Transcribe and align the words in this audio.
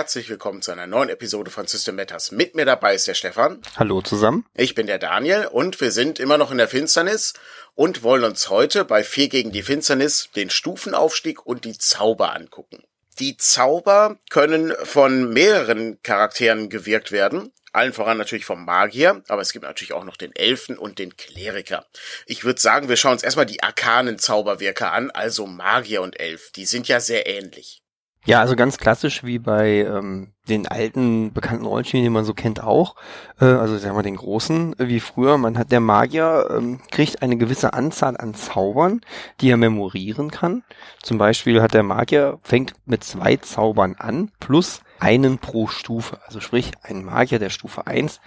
herzlich 0.00 0.30
willkommen 0.30 0.62
zu 0.62 0.72
einer 0.72 0.86
neuen 0.86 1.10
Episode 1.10 1.50
von 1.50 1.66
System 1.66 1.96
Matters. 1.96 2.32
Mit 2.32 2.54
mir 2.54 2.64
dabei 2.64 2.94
ist 2.94 3.06
der 3.06 3.12
Stefan. 3.12 3.60
Hallo 3.76 4.00
zusammen. 4.00 4.46
Ich 4.54 4.74
bin 4.74 4.86
der 4.86 4.98
Daniel 4.98 5.44
und 5.44 5.78
wir 5.78 5.90
sind 5.90 6.18
immer 6.18 6.38
noch 6.38 6.50
in 6.50 6.56
der 6.56 6.68
Finsternis 6.68 7.34
und 7.74 8.02
wollen 8.02 8.24
uns 8.24 8.48
heute 8.48 8.86
bei 8.86 9.04
4 9.04 9.28
gegen 9.28 9.52
die 9.52 9.62
Finsternis 9.62 10.30
den 10.34 10.48
Stufenaufstieg 10.48 11.44
und 11.44 11.66
die 11.66 11.76
Zauber 11.76 12.34
angucken. 12.34 12.82
Die 13.18 13.36
Zauber 13.36 14.16
können 14.30 14.72
von 14.84 15.34
mehreren 15.34 16.02
Charakteren 16.02 16.70
gewirkt 16.70 17.12
werden. 17.12 17.52
Allen 17.74 17.92
voran 17.92 18.16
natürlich 18.16 18.46
vom 18.46 18.64
Magier, 18.64 19.22
aber 19.28 19.42
es 19.42 19.52
gibt 19.52 19.66
natürlich 19.66 19.92
auch 19.92 20.04
noch 20.04 20.16
den 20.16 20.34
Elfen 20.34 20.78
und 20.78 20.98
den 20.98 21.18
Kleriker. 21.18 21.84
Ich 22.24 22.42
würde 22.42 22.58
sagen, 22.58 22.88
wir 22.88 22.96
schauen 22.96 23.12
uns 23.12 23.22
erstmal 23.22 23.44
die 23.44 23.62
arkanen 23.62 24.18
Zauberwirker 24.18 24.92
an, 24.92 25.10
also 25.10 25.46
Magier 25.46 26.00
und 26.00 26.18
Elf. 26.18 26.52
Die 26.52 26.64
sind 26.64 26.88
ja 26.88 27.00
sehr 27.00 27.26
ähnlich. 27.26 27.82
Ja, 28.26 28.40
also 28.40 28.54
ganz 28.54 28.76
klassisch 28.76 29.24
wie 29.24 29.38
bei 29.38 29.78
ähm, 29.78 30.34
den 30.46 30.68
alten 30.68 31.32
bekannten 31.32 31.64
Rollenspielen, 31.64 32.04
die 32.04 32.10
man 32.10 32.26
so 32.26 32.34
kennt 32.34 32.62
auch. 32.62 32.94
Äh, 33.40 33.46
also 33.46 33.78
sagen 33.78 33.96
wir 33.96 34.02
den 34.02 34.16
großen, 34.16 34.78
äh, 34.78 34.88
wie 34.88 35.00
früher. 35.00 35.38
Man 35.38 35.56
hat 35.56 35.72
der 35.72 35.80
Magier 35.80 36.48
ähm, 36.54 36.80
kriegt 36.90 37.22
eine 37.22 37.38
gewisse 37.38 37.72
Anzahl 37.72 38.18
an 38.18 38.34
Zaubern, 38.34 39.00
die 39.40 39.50
er 39.50 39.56
memorieren 39.56 40.30
kann. 40.30 40.64
Zum 41.02 41.16
Beispiel 41.16 41.62
hat 41.62 41.72
der 41.72 41.82
Magier 41.82 42.38
fängt 42.42 42.74
mit 42.84 43.04
zwei 43.04 43.36
Zaubern 43.36 43.96
an 43.98 44.30
plus 44.38 44.82
einen 44.98 45.38
pro 45.38 45.66
Stufe. 45.66 46.20
Also 46.26 46.40
sprich, 46.40 46.72
ein 46.82 47.02
Magier 47.02 47.38
der 47.38 47.50
Stufe 47.50 47.86
1 47.86 48.20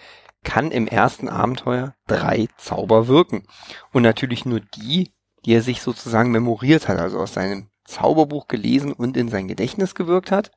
kann 0.43 0.71
im 0.71 0.87
ersten 0.87 1.29
Abenteuer 1.29 1.93
drei 2.07 2.47
Zauber 2.57 3.07
wirken. 3.07 3.43
Und 3.91 4.01
natürlich 4.01 4.43
nur 4.43 4.59
die, 4.59 5.13
die 5.45 5.53
er 5.53 5.61
sich 5.61 5.83
sozusagen 5.83 6.31
memoriert 6.31 6.87
hat, 6.87 6.97
also 6.97 7.19
aus 7.19 7.33
seinem 7.33 7.69
Zauberbuch 7.85 8.47
gelesen 8.47 8.93
und 8.93 9.17
in 9.17 9.29
sein 9.29 9.47
Gedächtnis 9.47 9.95
gewirkt 9.95 10.31
hat. 10.31 10.51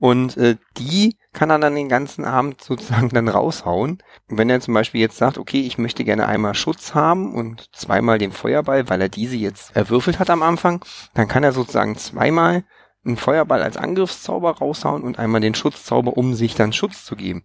Und 0.00 0.38
äh, 0.38 0.56
die 0.78 1.18
kann 1.34 1.50
er 1.50 1.58
dann 1.58 1.74
den 1.74 1.90
ganzen 1.90 2.24
Abend 2.24 2.62
sozusagen 2.62 3.10
dann 3.10 3.28
raushauen. 3.28 3.98
Und 4.28 4.38
wenn 4.38 4.48
er 4.48 4.60
zum 4.60 4.72
Beispiel 4.72 5.00
jetzt 5.00 5.18
sagt, 5.18 5.36
okay, 5.36 5.60
ich 5.60 5.76
möchte 5.76 6.04
gerne 6.04 6.26
einmal 6.26 6.54
Schutz 6.54 6.94
haben 6.94 7.34
und 7.34 7.68
zweimal 7.74 8.18
den 8.18 8.32
Feuerball, 8.32 8.88
weil 8.88 9.02
er 9.02 9.10
diese 9.10 9.36
jetzt 9.36 9.76
erwürfelt 9.76 10.18
hat 10.18 10.30
am 10.30 10.42
Anfang, 10.42 10.82
dann 11.12 11.28
kann 11.28 11.44
er 11.44 11.52
sozusagen 11.52 11.96
zweimal 11.96 12.64
einen 13.04 13.16
Feuerball 13.16 13.62
als 13.62 13.76
Angriffszauber 13.76 14.58
raushauen 14.58 15.02
und 15.02 15.18
einmal 15.18 15.40
den 15.40 15.54
Schutzzauber, 15.54 16.16
um 16.16 16.34
sich 16.34 16.54
dann 16.54 16.72
Schutz 16.72 17.04
zu 17.04 17.16
geben. 17.16 17.42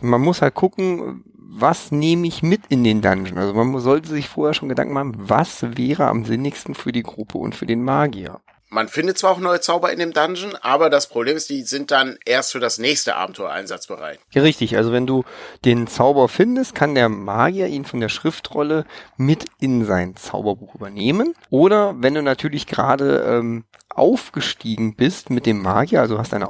Man 0.00 0.20
muss 0.20 0.42
halt 0.42 0.54
gucken, 0.54 1.24
was 1.34 1.90
nehme 1.92 2.26
ich 2.26 2.42
mit 2.42 2.62
in 2.68 2.84
den 2.84 3.02
Dungeon? 3.02 3.38
Also 3.38 3.54
man 3.54 3.78
sollte 3.80 4.08
sich 4.08 4.28
vorher 4.28 4.54
schon 4.54 4.68
Gedanken 4.68 4.94
machen, 4.94 5.14
was 5.16 5.76
wäre 5.76 6.06
am 6.06 6.24
sinnigsten 6.24 6.74
für 6.74 6.92
die 6.92 7.04
Gruppe 7.04 7.38
und 7.38 7.54
für 7.54 7.66
den 7.66 7.82
Magier. 7.82 8.40
Man 8.68 8.88
findet 8.88 9.16
zwar 9.16 9.30
auch 9.30 9.38
neue 9.38 9.60
Zauber 9.60 9.92
in 9.92 10.00
dem 10.00 10.12
Dungeon, 10.12 10.56
aber 10.60 10.90
das 10.90 11.08
Problem 11.08 11.36
ist, 11.36 11.48
die 11.50 11.62
sind 11.62 11.92
dann 11.92 12.18
erst 12.24 12.52
für 12.52 12.58
das 12.58 12.78
nächste 12.78 13.14
Abenteuer 13.14 13.50
einsatzbereit. 13.50 14.18
Ja, 14.32 14.42
richtig. 14.42 14.76
Also 14.76 14.90
wenn 14.90 15.06
du 15.06 15.24
den 15.64 15.86
Zauber 15.86 16.28
findest, 16.28 16.74
kann 16.74 16.96
der 16.96 17.08
Magier 17.08 17.68
ihn 17.68 17.84
von 17.84 18.00
der 18.00 18.08
Schriftrolle 18.08 18.84
mit 19.16 19.44
in 19.60 19.84
sein 19.84 20.16
Zauberbuch 20.16 20.74
übernehmen. 20.74 21.34
Oder 21.48 21.94
wenn 21.98 22.14
du 22.14 22.22
natürlich 22.22 22.66
gerade 22.66 23.18
ähm, 23.20 23.64
aufgestiegen 23.88 24.96
bist 24.96 25.30
mit 25.30 25.46
dem 25.46 25.62
Magier, 25.62 26.00
also 26.00 26.18
hast 26.18 26.34
eine 26.34 26.48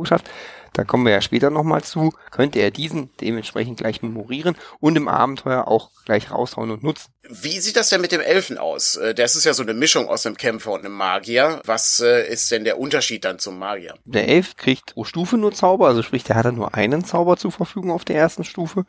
geschafft, 0.00 0.30
da 0.76 0.84
kommen 0.84 1.06
wir 1.06 1.12
ja 1.12 1.22
später 1.22 1.48
nochmal 1.48 1.82
zu, 1.82 2.12
könnte 2.30 2.58
er 2.58 2.70
diesen 2.70 3.08
dementsprechend 3.22 3.78
gleich 3.78 4.02
memorieren 4.02 4.56
und 4.78 4.94
im 4.96 5.08
Abenteuer 5.08 5.66
auch 5.68 5.90
gleich 6.04 6.30
raushauen 6.30 6.70
und 6.70 6.82
nutzen. 6.82 7.14
Wie 7.22 7.60
sieht 7.60 7.76
das 7.76 7.88
denn 7.88 8.02
mit 8.02 8.12
dem 8.12 8.20
Elfen 8.20 8.58
aus? 8.58 8.96
Äh, 8.96 9.14
das 9.14 9.36
ist 9.36 9.44
ja 9.44 9.54
so 9.54 9.62
eine 9.62 9.72
Mischung 9.72 10.06
aus 10.06 10.26
einem 10.26 10.36
Kämpfer 10.36 10.72
und 10.72 10.84
einem 10.84 10.92
Magier. 10.92 11.62
Was 11.64 12.00
äh, 12.00 12.30
ist 12.30 12.50
denn 12.50 12.64
der 12.64 12.78
Unterschied 12.78 13.24
dann 13.24 13.38
zum 13.38 13.58
Magier? 13.58 13.94
Der 14.04 14.28
Elf 14.28 14.56
kriegt 14.56 14.92
pro 14.92 15.04
Stufe 15.04 15.38
nur 15.38 15.52
Zauber, 15.52 15.88
also 15.88 16.02
sprich, 16.02 16.24
der 16.24 16.36
hat 16.36 16.44
dann 16.44 16.56
nur 16.56 16.74
einen 16.74 17.06
Zauber 17.06 17.38
zur 17.38 17.52
Verfügung 17.52 17.90
auf 17.90 18.04
der 18.04 18.16
ersten 18.16 18.44
Stufe. 18.44 18.84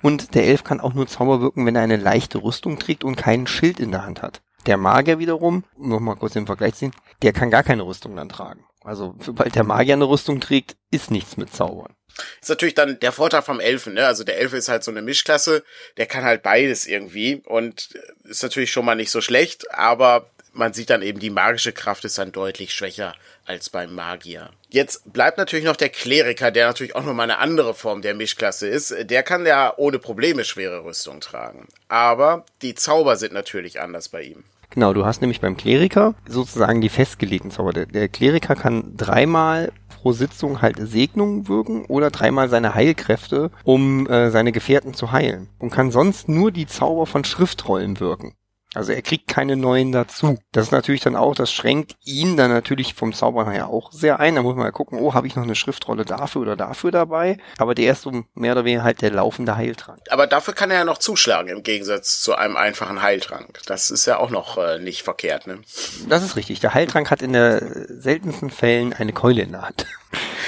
Und 0.00 0.36
der 0.36 0.46
Elf 0.46 0.62
kann 0.62 0.80
auch 0.80 0.94
nur 0.94 1.08
Zauber 1.08 1.40
wirken, 1.40 1.66
wenn 1.66 1.74
er 1.74 1.82
eine 1.82 1.96
leichte 1.96 2.38
Rüstung 2.38 2.78
trägt 2.78 3.02
und 3.02 3.16
keinen 3.16 3.48
Schild 3.48 3.80
in 3.80 3.90
der 3.90 4.06
Hand 4.06 4.22
hat. 4.22 4.42
Der 4.66 4.76
Magier 4.76 5.18
wiederum, 5.18 5.64
nochmal 5.76 6.14
kurz 6.14 6.34
den 6.34 6.46
Vergleich 6.46 6.74
ziehen, 6.74 6.92
der 7.22 7.32
kann 7.32 7.50
gar 7.50 7.64
keine 7.64 7.82
Rüstung 7.82 8.14
dann 8.14 8.28
tragen. 8.28 8.64
Also 8.84 9.14
sobald 9.20 9.54
der 9.54 9.64
Magier 9.64 9.94
eine 9.94 10.08
Rüstung 10.08 10.40
trägt, 10.40 10.76
ist 10.90 11.10
nichts 11.10 11.36
mit 11.36 11.54
Zaubern. 11.54 11.94
Ist 12.40 12.50
natürlich 12.50 12.74
dann 12.74 13.00
der 13.00 13.12
Vorteil 13.12 13.42
vom 13.42 13.58
Elfen, 13.58 13.94
ne? 13.94 14.06
Also 14.06 14.22
der 14.22 14.38
Elfe 14.38 14.56
ist 14.58 14.68
halt 14.68 14.84
so 14.84 14.90
eine 14.90 15.00
Mischklasse, 15.00 15.64
der 15.96 16.06
kann 16.06 16.24
halt 16.24 16.42
beides 16.42 16.86
irgendwie 16.86 17.42
und 17.46 17.88
ist 18.24 18.42
natürlich 18.42 18.70
schon 18.70 18.84
mal 18.84 18.94
nicht 18.94 19.10
so 19.10 19.22
schlecht, 19.22 19.72
aber 19.72 20.26
man 20.52 20.72
sieht 20.74 20.90
dann 20.90 21.02
eben, 21.02 21.18
die 21.18 21.30
magische 21.30 21.72
Kraft 21.72 22.04
ist 22.04 22.18
dann 22.18 22.32
deutlich 22.32 22.74
schwächer 22.74 23.14
als 23.44 23.70
beim 23.70 23.94
Magier. 23.94 24.50
Jetzt 24.68 25.12
bleibt 25.12 25.38
natürlich 25.38 25.64
noch 25.64 25.76
der 25.76 25.88
Kleriker, 25.88 26.50
der 26.50 26.66
natürlich 26.66 26.94
auch 26.94 27.04
nochmal 27.04 27.30
eine 27.30 27.38
andere 27.38 27.74
Form 27.74 28.02
der 28.02 28.14
Mischklasse 28.14 28.68
ist. 28.68 28.94
Der 28.98 29.22
kann 29.22 29.46
ja 29.46 29.72
ohne 29.76 29.98
Probleme 29.98 30.44
schwere 30.44 30.84
Rüstung 30.84 31.20
tragen. 31.20 31.68
Aber 31.88 32.44
die 32.60 32.74
Zauber 32.74 33.16
sind 33.16 33.32
natürlich 33.32 33.80
anders 33.80 34.08
bei 34.08 34.22
ihm. 34.22 34.44
Genau, 34.72 34.94
du 34.94 35.04
hast 35.04 35.20
nämlich 35.20 35.42
beim 35.42 35.58
Kleriker 35.58 36.14
sozusagen 36.26 36.80
die 36.80 36.88
festgelegten 36.88 37.50
Zauber. 37.50 37.74
Der, 37.74 37.84
der 37.84 38.08
Kleriker 38.08 38.54
kann 38.54 38.96
dreimal 38.96 39.70
pro 39.90 40.12
Sitzung 40.12 40.62
halt 40.62 40.76
Segnungen 40.78 41.46
wirken 41.46 41.84
oder 41.84 42.10
dreimal 42.10 42.48
seine 42.48 42.74
Heilkräfte, 42.74 43.50
um 43.64 44.06
äh, 44.06 44.30
seine 44.30 44.50
Gefährten 44.50 44.94
zu 44.94 45.12
heilen. 45.12 45.48
Und 45.58 45.70
kann 45.72 45.90
sonst 45.90 46.30
nur 46.30 46.50
die 46.50 46.66
Zauber 46.66 47.04
von 47.04 47.22
Schriftrollen 47.22 48.00
wirken. 48.00 48.32
Also 48.74 48.92
er 48.92 49.02
kriegt 49.02 49.28
keine 49.28 49.56
neuen 49.56 49.92
dazu. 49.92 50.38
Das 50.52 50.66
ist 50.66 50.72
natürlich 50.72 51.02
dann 51.02 51.16
auch, 51.16 51.34
das 51.34 51.52
schränkt 51.52 51.96
ihn 52.04 52.36
dann 52.36 52.50
natürlich 52.50 52.94
vom 52.94 53.12
Zaubern 53.12 53.50
her 53.50 53.68
auch 53.68 53.92
sehr 53.92 54.18
ein. 54.18 54.34
Da 54.34 54.42
muss 54.42 54.54
man 54.54 54.64
mal 54.64 54.72
gucken, 54.72 54.98
oh, 54.98 55.14
habe 55.14 55.26
ich 55.26 55.36
noch 55.36 55.42
eine 55.42 55.54
Schriftrolle 55.54 56.04
dafür 56.04 56.42
oder 56.42 56.56
dafür 56.56 56.90
dabei? 56.90 57.36
Aber 57.58 57.74
der 57.74 57.92
ist 57.92 58.02
so 58.02 58.24
mehr 58.34 58.52
oder 58.52 58.64
weniger 58.64 58.82
halt 58.82 59.02
der 59.02 59.10
laufende 59.10 59.56
Heiltrank. 59.56 60.00
Aber 60.10 60.26
dafür 60.26 60.54
kann 60.54 60.70
er 60.70 60.78
ja 60.78 60.84
noch 60.84 60.98
zuschlagen 60.98 61.48
im 61.48 61.62
Gegensatz 61.62 62.20
zu 62.22 62.34
einem 62.34 62.56
einfachen 62.56 63.02
Heiltrank. 63.02 63.60
Das 63.66 63.90
ist 63.90 64.06
ja 64.06 64.18
auch 64.18 64.30
noch 64.30 64.56
äh, 64.56 64.78
nicht 64.78 65.02
verkehrt, 65.02 65.46
ne? 65.46 65.60
Das 66.08 66.22
ist 66.22 66.36
richtig. 66.36 66.60
Der 66.60 66.74
Heiltrank 66.74 67.10
hat 67.10 67.22
in 67.22 67.34
der 67.34 67.60
seltensten 67.88 68.50
Fällen 68.50 68.92
eine 68.92 69.12
Keule 69.12 69.42
in 69.42 69.52
der 69.52 69.62
Hand. 69.62 69.86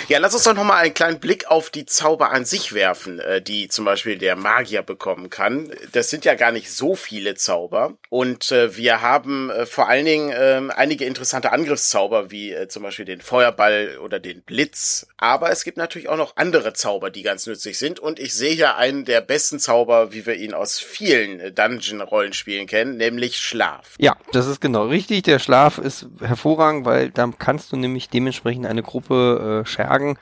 Ja, 0.06 0.18
lass 0.18 0.34
uns 0.34 0.42
doch 0.44 0.54
nochmal 0.54 0.82
einen 0.82 0.92
kleinen 0.92 1.18
Blick 1.18 1.46
auf 1.46 1.70
die 1.70 1.86
Zauber 1.86 2.30
an 2.30 2.44
sich 2.44 2.74
werfen, 2.74 3.20
äh, 3.20 3.40
die 3.40 3.68
zum 3.68 3.86
Beispiel 3.86 4.18
der 4.18 4.36
Magier 4.36 4.82
bekommen 4.82 5.30
kann. 5.30 5.72
Das 5.92 6.10
sind 6.10 6.26
ja 6.26 6.34
gar 6.34 6.52
nicht 6.52 6.70
so 6.70 6.94
viele 6.94 7.36
Zauber. 7.36 7.94
Und 8.10 8.52
äh, 8.52 8.76
wir 8.76 9.00
haben 9.00 9.48
äh, 9.48 9.64
vor 9.64 9.88
allen 9.88 10.04
Dingen 10.04 10.28
äh, 10.28 10.60
einige 10.76 11.06
interessante 11.06 11.52
Angriffszauber, 11.52 12.30
wie 12.30 12.54
zum 12.68 12.82
Beispiel 12.82 13.06
den 13.06 13.22
Feuerball 13.22 13.98
oder 14.02 14.20
den 14.20 14.42
Blitz. 14.42 15.06
Aber 15.16 15.50
es 15.50 15.64
gibt 15.64 15.78
natürlich 15.78 16.10
auch 16.10 16.18
noch 16.18 16.36
andere 16.36 16.74
Zauber, 16.74 17.08
die 17.08 17.22
ganz 17.22 17.46
nützlich 17.46 17.78
sind. 17.78 17.98
Und 17.98 18.18
ich 18.18 18.34
sehe 18.34 18.54
hier 18.54 18.76
einen 18.76 19.06
der 19.06 19.22
besten 19.22 19.58
Zauber, 19.58 20.12
wie 20.12 20.26
wir 20.26 20.34
ihn 20.34 20.52
aus 20.52 20.80
vielen 20.80 21.54
Dungeon-Rollenspielen 21.54 22.66
kennen, 22.66 22.98
nämlich 22.98 23.38
Schlaf. 23.38 23.94
Ja, 23.98 24.16
das 24.32 24.46
ist 24.46 24.60
genau 24.60 24.86
richtig. 24.86 25.22
Der 25.22 25.38
Schlaf 25.38 25.78
ist 25.78 26.08
hervorragend, 26.20 26.84
weil 26.84 27.10
da 27.10 27.30
kannst 27.38 27.72
du 27.72 27.76
nämlich 27.76 28.10
dementsprechend 28.10 28.66
eine 28.66 28.82
Gruppe 28.82 29.62
äh, 29.64 29.68
schärfen 29.68 29.93
Tagen 29.94 30.18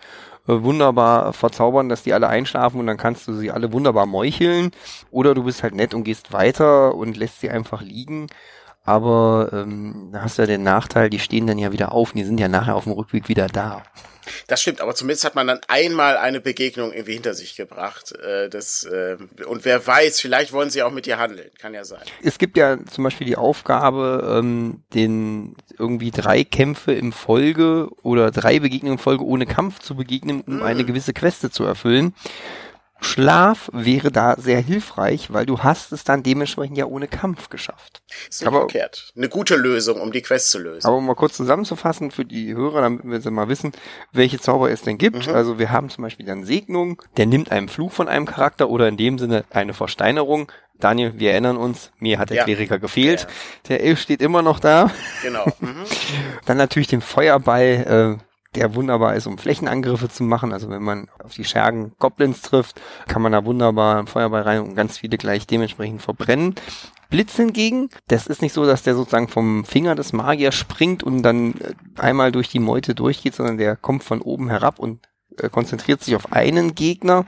äh, 0.48 0.62
wunderbar 0.62 1.32
verzaubern, 1.32 1.88
dass 1.88 2.02
die 2.02 2.12
alle 2.12 2.28
einschlafen 2.28 2.80
und 2.80 2.86
dann 2.86 2.96
kannst 2.96 3.28
du 3.28 3.34
sie 3.34 3.50
alle 3.50 3.72
wunderbar 3.72 4.06
meucheln. 4.06 4.70
Oder 5.10 5.34
du 5.34 5.44
bist 5.44 5.62
halt 5.62 5.74
nett 5.74 5.94
und 5.94 6.04
gehst 6.04 6.32
weiter 6.32 6.94
und 6.94 7.16
lässt 7.16 7.40
sie 7.40 7.50
einfach 7.50 7.82
liegen. 7.82 8.26
Aber 8.84 9.50
ähm, 9.52 10.10
da 10.12 10.22
hast 10.22 10.38
du 10.38 10.42
ja 10.42 10.46
den 10.46 10.62
Nachteil, 10.62 11.10
die 11.10 11.20
stehen 11.20 11.46
dann 11.46 11.58
ja 11.58 11.72
wieder 11.72 11.92
auf 11.92 12.10
und 12.10 12.18
die 12.18 12.24
sind 12.24 12.40
ja 12.40 12.48
nachher 12.48 12.74
auf 12.74 12.84
dem 12.84 12.92
Rückweg 12.92 13.28
wieder 13.28 13.46
da. 13.46 13.82
Das 14.46 14.62
stimmt, 14.62 14.80
aber 14.80 14.94
zumindest 14.94 15.24
hat 15.24 15.34
man 15.34 15.46
dann 15.46 15.60
einmal 15.68 16.16
eine 16.16 16.40
Begegnung 16.40 16.92
irgendwie 16.92 17.14
hinter 17.14 17.34
sich 17.34 17.56
gebracht. 17.56 18.12
Äh, 18.12 18.48
das, 18.48 18.84
äh, 18.84 19.16
und 19.46 19.64
wer 19.64 19.84
weiß, 19.84 20.20
vielleicht 20.20 20.52
wollen 20.52 20.70
sie 20.70 20.82
auch 20.82 20.92
mit 20.92 21.06
dir 21.06 21.18
handeln. 21.18 21.50
Kann 21.58 21.74
ja 21.74 21.84
sein. 21.84 22.02
Es 22.22 22.38
gibt 22.38 22.56
ja 22.56 22.78
zum 22.86 23.04
Beispiel 23.04 23.26
die 23.26 23.36
Aufgabe, 23.36 24.38
ähm, 24.38 24.82
den 24.94 25.56
irgendwie 25.78 26.10
drei 26.10 26.44
Kämpfe 26.44 26.92
im 26.92 27.12
Folge 27.12 27.88
oder 28.02 28.30
drei 28.30 28.60
Begegnungen 28.60 28.98
im 28.98 29.02
Folge 29.02 29.24
ohne 29.24 29.46
Kampf 29.46 29.80
zu 29.80 29.96
begegnen, 29.96 30.42
um 30.42 30.56
mhm. 30.56 30.62
eine 30.62 30.84
gewisse 30.84 31.12
Queste 31.12 31.50
zu 31.50 31.64
erfüllen. 31.64 32.14
Schlaf 33.02 33.68
wäre 33.72 34.12
da 34.12 34.36
sehr 34.38 34.60
hilfreich, 34.60 35.32
weil 35.32 35.44
du 35.44 35.58
hast 35.58 35.92
es 35.92 36.04
dann 36.04 36.22
dementsprechend 36.22 36.78
ja 36.78 36.86
ohne 36.86 37.08
Kampf 37.08 37.48
geschafft. 37.48 38.02
Ist 38.28 38.46
aber 38.46 38.60
verkehrt. 38.60 39.12
Eine 39.16 39.28
gute 39.28 39.56
Lösung, 39.56 40.00
um 40.00 40.12
die 40.12 40.22
Quest 40.22 40.50
zu 40.50 40.58
lösen. 40.58 40.86
Aber 40.86 40.96
um 40.96 41.06
mal 41.06 41.14
kurz 41.14 41.36
zusammenzufassen 41.36 42.10
für 42.10 42.24
die 42.24 42.54
Hörer, 42.54 42.80
damit 42.80 43.24
wir 43.24 43.30
mal 43.30 43.48
wissen, 43.48 43.72
welche 44.12 44.38
Zauber 44.38 44.70
es 44.70 44.82
denn 44.82 44.98
gibt. 44.98 45.26
Mhm. 45.26 45.34
Also 45.34 45.58
wir 45.58 45.70
haben 45.70 45.90
zum 45.90 46.02
Beispiel 46.02 46.26
dann 46.26 46.44
Segnung, 46.44 47.02
der 47.16 47.26
nimmt 47.26 47.50
einen 47.50 47.68
Fluch 47.68 47.92
von 47.92 48.08
einem 48.08 48.26
Charakter 48.26 48.70
oder 48.70 48.88
in 48.88 48.96
dem 48.96 49.18
Sinne 49.18 49.44
eine 49.50 49.74
Versteinerung. 49.74 50.50
Daniel, 50.78 51.12
wir 51.16 51.32
erinnern 51.32 51.56
uns, 51.56 51.92
mir 51.98 52.18
hat 52.18 52.30
der 52.30 52.38
ja. 52.38 52.44
Kleriker 52.44 52.78
gefehlt. 52.78 53.20
Ja. 53.20 53.28
Der 53.68 53.82
Elf 53.82 54.00
steht 54.00 54.20
immer 54.20 54.42
noch 54.42 54.58
da. 54.58 54.90
Genau. 55.22 55.46
Mhm. 55.60 55.84
dann 56.44 56.56
natürlich 56.56 56.88
den 56.88 57.00
Feuerball, 57.00 58.18
äh, 58.18 58.31
der 58.54 58.74
wunderbar 58.74 59.14
ist, 59.14 59.26
um 59.26 59.38
Flächenangriffe 59.38 60.08
zu 60.08 60.24
machen. 60.24 60.52
Also 60.52 60.68
wenn 60.68 60.82
man 60.82 61.08
auf 61.22 61.34
die 61.34 61.44
Schergen 61.44 61.92
Goblins 61.98 62.42
trifft, 62.42 62.80
kann 63.08 63.22
man 63.22 63.32
da 63.32 63.44
wunderbar 63.44 63.98
einen 63.98 64.06
Feuerball 64.06 64.42
rein 64.42 64.60
und 64.60 64.74
ganz 64.74 64.98
viele 64.98 65.16
gleich 65.16 65.46
dementsprechend 65.46 66.02
verbrennen. 66.02 66.54
Blitz 67.08 67.36
hingegen, 67.36 67.90
das 68.08 68.26
ist 68.26 68.40
nicht 68.40 68.54
so, 68.54 68.64
dass 68.64 68.82
der 68.82 68.94
sozusagen 68.94 69.28
vom 69.28 69.66
Finger 69.66 69.94
des 69.94 70.14
Magiers 70.14 70.54
springt 70.54 71.02
und 71.02 71.22
dann 71.22 71.54
äh, 71.60 71.74
einmal 72.00 72.32
durch 72.32 72.48
die 72.48 72.58
Meute 72.58 72.94
durchgeht, 72.94 73.34
sondern 73.34 73.58
der 73.58 73.76
kommt 73.76 74.02
von 74.02 74.22
oben 74.22 74.48
herab 74.48 74.78
und 74.78 75.00
äh, 75.36 75.50
konzentriert 75.50 76.02
sich 76.02 76.16
auf 76.16 76.32
einen 76.32 76.74
Gegner. 76.74 77.26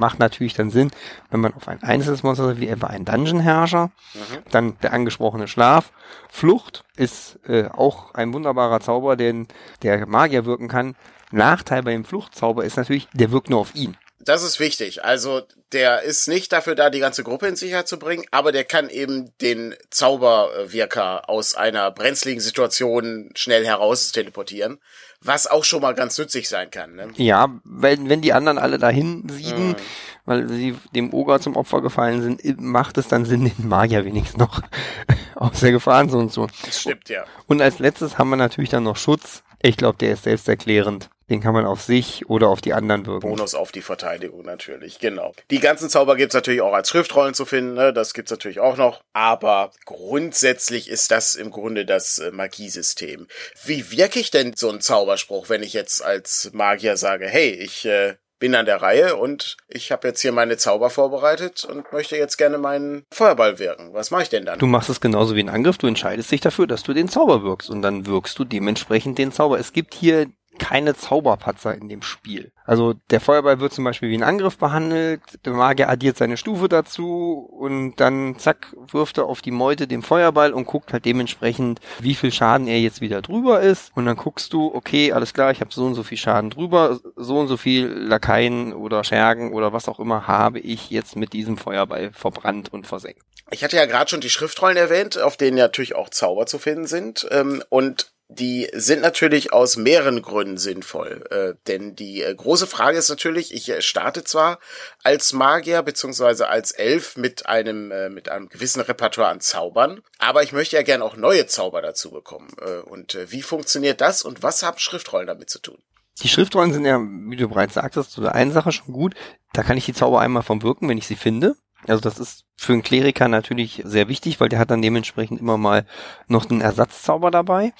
Macht 0.00 0.18
natürlich 0.18 0.54
dann 0.54 0.70
Sinn, 0.70 0.90
wenn 1.30 1.40
man 1.40 1.52
auf 1.52 1.68
ein 1.68 1.82
einzelnes 1.82 2.22
Monster, 2.22 2.58
wie 2.58 2.68
etwa 2.68 2.86
ein 2.86 3.04
Dungeon-Herrscher, 3.04 3.90
mhm. 4.14 4.38
dann 4.50 4.78
der 4.80 4.94
angesprochene 4.94 5.46
Schlaf. 5.46 5.92
Flucht 6.30 6.84
ist 6.96 7.38
äh, 7.46 7.66
auch 7.66 8.14
ein 8.14 8.32
wunderbarer 8.32 8.80
Zauber, 8.80 9.16
den 9.16 9.46
der 9.82 10.06
Magier 10.06 10.46
wirken 10.46 10.68
kann. 10.68 10.96
Nachteil 11.32 11.82
bei 11.82 11.92
dem 11.92 12.06
Fluchtzauber 12.06 12.64
ist 12.64 12.78
natürlich, 12.78 13.08
der 13.12 13.30
wirkt 13.30 13.50
nur 13.50 13.60
auf 13.60 13.74
ihn. 13.74 13.94
Das 14.20 14.42
ist 14.42 14.58
wichtig. 14.58 15.04
Also 15.04 15.42
der 15.72 16.02
ist 16.02 16.28
nicht 16.28 16.50
dafür 16.52 16.74
da, 16.74 16.88
die 16.88 17.00
ganze 17.00 17.22
Gruppe 17.22 17.46
in 17.46 17.56
Sicherheit 17.56 17.88
zu 17.88 17.98
bringen, 17.98 18.24
aber 18.30 18.52
der 18.52 18.64
kann 18.64 18.88
eben 18.88 19.32
den 19.42 19.74
Zauberwirker 19.90 21.28
aus 21.28 21.54
einer 21.54 21.90
brenzligen 21.90 22.40
Situation 22.40 23.30
schnell 23.34 23.66
heraus 23.66 24.12
teleportieren, 24.12 24.78
was 25.22 25.46
auch 25.46 25.64
schon 25.64 25.82
mal 25.82 25.94
ganz 25.94 26.16
nützlich 26.18 26.48
sein 26.48 26.70
kann. 26.70 26.94
Ne? 26.94 27.08
Ja, 27.16 27.48
wenn, 27.64 28.08
wenn 28.08 28.22
die 28.22 28.32
anderen 28.32 28.58
alle 28.58 28.78
dahin 28.78 29.28
sieben, 29.28 29.68
mhm. 29.68 29.76
weil 30.24 30.48
sie 30.48 30.76
dem 30.94 31.12
Oger 31.12 31.40
zum 31.40 31.56
Opfer 31.56 31.82
gefallen 31.82 32.22
sind, 32.22 32.60
macht 32.60 32.96
es 32.98 33.08
dann 33.08 33.24
Sinn, 33.24 33.44
den 33.44 33.68
Magier 33.68 34.04
wenigstens 34.04 34.38
noch 34.38 34.62
aus 35.34 35.60
der 35.60 35.72
Gefahrenzone 35.72 36.28
zu. 36.28 36.46
Das 36.64 36.80
stimmt, 36.80 37.08
ja. 37.08 37.24
Und 37.46 37.60
als 37.60 37.78
letztes 37.78 38.18
haben 38.18 38.30
wir 38.30 38.36
natürlich 38.36 38.70
dann 38.70 38.84
noch 38.84 38.96
Schutz. 38.96 39.42
Ich 39.60 39.76
glaube, 39.76 39.98
der 39.98 40.14
ist 40.14 40.24
selbsterklärend. 40.24 41.10
Den 41.30 41.40
kann 41.40 41.54
man 41.54 41.64
auf 41.64 41.82
sich 41.82 42.28
oder 42.28 42.48
auf 42.48 42.60
die 42.60 42.74
anderen 42.74 43.06
wirken. 43.06 43.28
Bonus 43.28 43.54
auf 43.54 43.70
die 43.70 43.82
Verteidigung 43.82 44.42
natürlich, 44.42 44.98
genau. 44.98 45.32
Die 45.50 45.60
ganzen 45.60 45.88
Zauber 45.88 46.16
gibt's 46.16 46.34
natürlich 46.34 46.60
auch 46.60 46.72
als 46.72 46.90
Schriftrollen 46.90 47.34
zu 47.34 47.46
finden, 47.46 47.74
ne? 47.74 47.92
das 47.92 48.14
gibt's 48.14 48.32
natürlich 48.32 48.58
auch 48.58 48.76
noch. 48.76 49.00
Aber 49.12 49.70
grundsätzlich 49.84 50.90
ist 50.90 51.12
das 51.12 51.36
im 51.36 51.50
Grunde 51.50 51.86
das 51.86 52.18
äh, 52.18 52.32
Magiesystem. 52.32 53.28
Wie 53.64 53.92
wirke 53.92 54.18
ich 54.18 54.32
denn 54.32 54.54
so 54.56 54.68
einen 54.68 54.80
Zauberspruch, 54.80 55.48
wenn 55.48 55.62
ich 55.62 55.72
jetzt 55.72 56.04
als 56.04 56.50
Magier 56.52 56.96
sage, 56.96 57.28
hey, 57.28 57.50
ich 57.50 57.84
äh, 57.84 58.16
bin 58.40 58.54
an 58.56 58.66
der 58.66 58.82
Reihe 58.82 59.14
und 59.16 59.56
ich 59.68 59.92
habe 59.92 60.08
jetzt 60.08 60.22
hier 60.22 60.32
meine 60.32 60.56
Zauber 60.56 60.90
vorbereitet 60.90 61.64
und 61.64 61.92
möchte 61.92 62.16
jetzt 62.16 62.38
gerne 62.38 62.58
meinen 62.58 63.04
Feuerball 63.12 63.60
wirken. 63.60 63.90
Was 63.92 64.10
mache 64.10 64.22
ich 64.24 64.28
denn 64.30 64.46
dann? 64.46 64.58
Du 64.58 64.66
machst 64.66 64.88
es 64.88 65.00
genauso 65.00 65.36
wie 65.36 65.42
ein 65.42 65.48
Angriff. 65.48 65.78
Du 65.78 65.86
entscheidest 65.86 66.32
dich 66.32 66.40
dafür, 66.40 66.66
dass 66.66 66.82
du 66.82 66.92
den 66.92 67.08
Zauber 67.08 67.44
wirkst 67.44 67.70
und 67.70 67.82
dann 67.82 68.06
wirkst 68.06 68.36
du 68.38 68.44
dementsprechend 68.44 69.18
den 69.18 69.30
Zauber. 69.30 69.60
Es 69.60 69.72
gibt 69.72 69.94
hier 69.94 70.26
keine 70.60 70.94
Zauberpatzer 70.94 71.74
in 71.74 71.88
dem 71.88 72.02
Spiel. 72.02 72.52
Also 72.64 72.94
der 73.10 73.20
Feuerball 73.20 73.58
wird 73.58 73.72
zum 73.72 73.82
Beispiel 73.82 74.10
wie 74.10 74.16
ein 74.16 74.22
Angriff 74.22 74.58
behandelt, 74.58 75.22
der 75.44 75.54
Magier 75.54 75.88
addiert 75.88 76.18
seine 76.18 76.36
Stufe 76.36 76.68
dazu 76.68 77.48
und 77.50 77.96
dann 77.96 78.38
zack, 78.38 78.68
wirft 78.92 79.18
er 79.18 79.24
auf 79.24 79.40
die 79.40 79.50
Meute 79.50 79.88
den 79.88 80.02
Feuerball 80.02 80.52
und 80.52 80.66
guckt 80.66 80.92
halt 80.92 81.04
dementsprechend, 81.04 81.80
wie 81.98 82.14
viel 82.14 82.30
Schaden 82.30 82.68
er 82.68 82.78
jetzt 82.78 83.00
wieder 83.00 83.22
drüber 83.22 83.60
ist. 83.60 83.90
Und 83.96 84.06
dann 84.06 84.16
guckst 84.16 84.52
du, 84.52 84.72
okay, 84.72 85.12
alles 85.12 85.34
klar, 85.34 85.50
ich 85.50 85.60
habe 85.60 85.72
so 85.72 85.86
und 85.86 85.94
so 85.94 86.04
viel 86.04 86.18
Schaden 86.18 86.50
drüber, 86.50 87.00
so 87.16 87.38
und 87.38 87.48
so 87.48 87.56
viel 87.56 87.86
Lakaien 87.86 88.72
oder 88.72 89.02
Schergen 89.02 89.52
oder 89.52 89.72
was 89.72 89.88
auch 89.88 89.98
immer 89.98 90.28
habe 90.28 90.60
ich 90.60 90.90
jetzt 90.90 91.16
mit 91.16 91.32
diesem 91.32 91.56
Feuerball 91.56 92.12
verbrannt 92.12 92.72
und 92.72 92.86
versenkt. 92.86 93.22
Ich 93.50 93.64
hatte 93.64 93.76
ja 93.76 93.86
gerade 93.86 94.08
schon 94.08 94.20
die 94.20 94.30
Schriftrollen 94.30 94.76
erwähnt, 94.76 95.18
auf 95.18 95.36
denen 95.36 95.56
natürlich 95.56 95.96
auch 95.96 96.10
Zauber 96.10 96.46
zu 96.46 96.58
finden 96.58 96.86
sind. 96.86 97.26
Ähm, 97.30 97.64
und 97.68 98.12
die 98.32 98.68
sind 98.72 99.02
natürlich 99.02 99.52
aus 99.52 99.76
mehreren 99.76 100.22
Gründen 100.22 100.56
sinnvoll. 100.56 101.24
Äh, 101.30 101.54
denn 101.66 101.96
die 101.96 102.22
äh, 102.22 102.32
große 102.32 102.68
Frage 102.68 102.96
ist 102.96 103.08
natürlich, 103.08 103.52
ich 103.52 103.68
äh, 103.68 103.82
starte 103.82 104.22
zwar 104.22 104.60
als 105.02 105.32
Magier 105.32 105.82
beziehungsweise 105.82 106.48
als 106.48 106.70
Elf 106.70 107.16
mit 107.16 107.46
einem, 107.46 107.90
äh, 107.90 108.08
mit 108.08 108.28
einem 108.28 108.48
gewissen 108.48 108.80
Repertoire 108.82 109.30
an 109.30 109.40
Zaubern, 109.40 110.00
aber 110.18 110.44
ich 110.44 110.52
möchte 110.52 110.76
ja 110.76 110.82
gern 110.82 111.02
auch 111.02 111.16
neue 111.16 111.46
Zauber 111.46 111.82
dazu 111.82 112.12
bekommen. 112.12 112.48
Äh, 112.60 112.78
und 112.88 113.16
äh, 113.16 113.32
wie 113.32 113.42
funktioniert 113.42 114.00
das 114.00 114.22
und 114.22 114.44
was 114.44 114.62
haben 114.62 114.78
Schriftrollen 114.78 115.26
damit 115.26 115.50
zu 115.50 115.58
tun? 115.58 115.78
Die 116.22 116.28
Schriftrollen 116.28 116.72
sind 116.72 116.84
ja, 116.84 117.00
wie 117.00 117.36
du 117.36 117.48
bereits 117.48 117.74
sagtest, 117.74 118.12
zu 118.12 118.20
der 118.20 118.34
einen 118.34 118.52
Sache 118.52 118.70
schon 118.70 118.92
gut. 118.92 119.14
Da 119.52 119.64
kann 119.64 119.76
ich 119.76 119.86
die 119.86 119.94
Zauber 119.94 120.20
einmal 120.20 120.44
vom 120.44 120.62
wirken, 120.62 120.88
wenn 120.88 120.98
ich 120.98 121.06
sie 121.06 121.16
finde. 121.16 121.56
Also 121.86 122.00
das 122.00 122.18
ist 122.18 122.44
für 122.56 122.72
einen 122.72 122.82
Kleriker 122.82 123.28
natürlich 123.28 123.82
sehr 123.84 124.08
wichtig, 124.08 124.40
weil 124.40 124.48
der 124.48 124.58
hat 124.58 124.70
dann 124.70 124.82
dementsprechend 124.82 125.40
immer 125.40 125.56
mal 125.56 125.86
noch 126.28 126.50
einen 126.50 126.60
Ersatzzauber 126.60 127.30
dabei. 127.30 127.72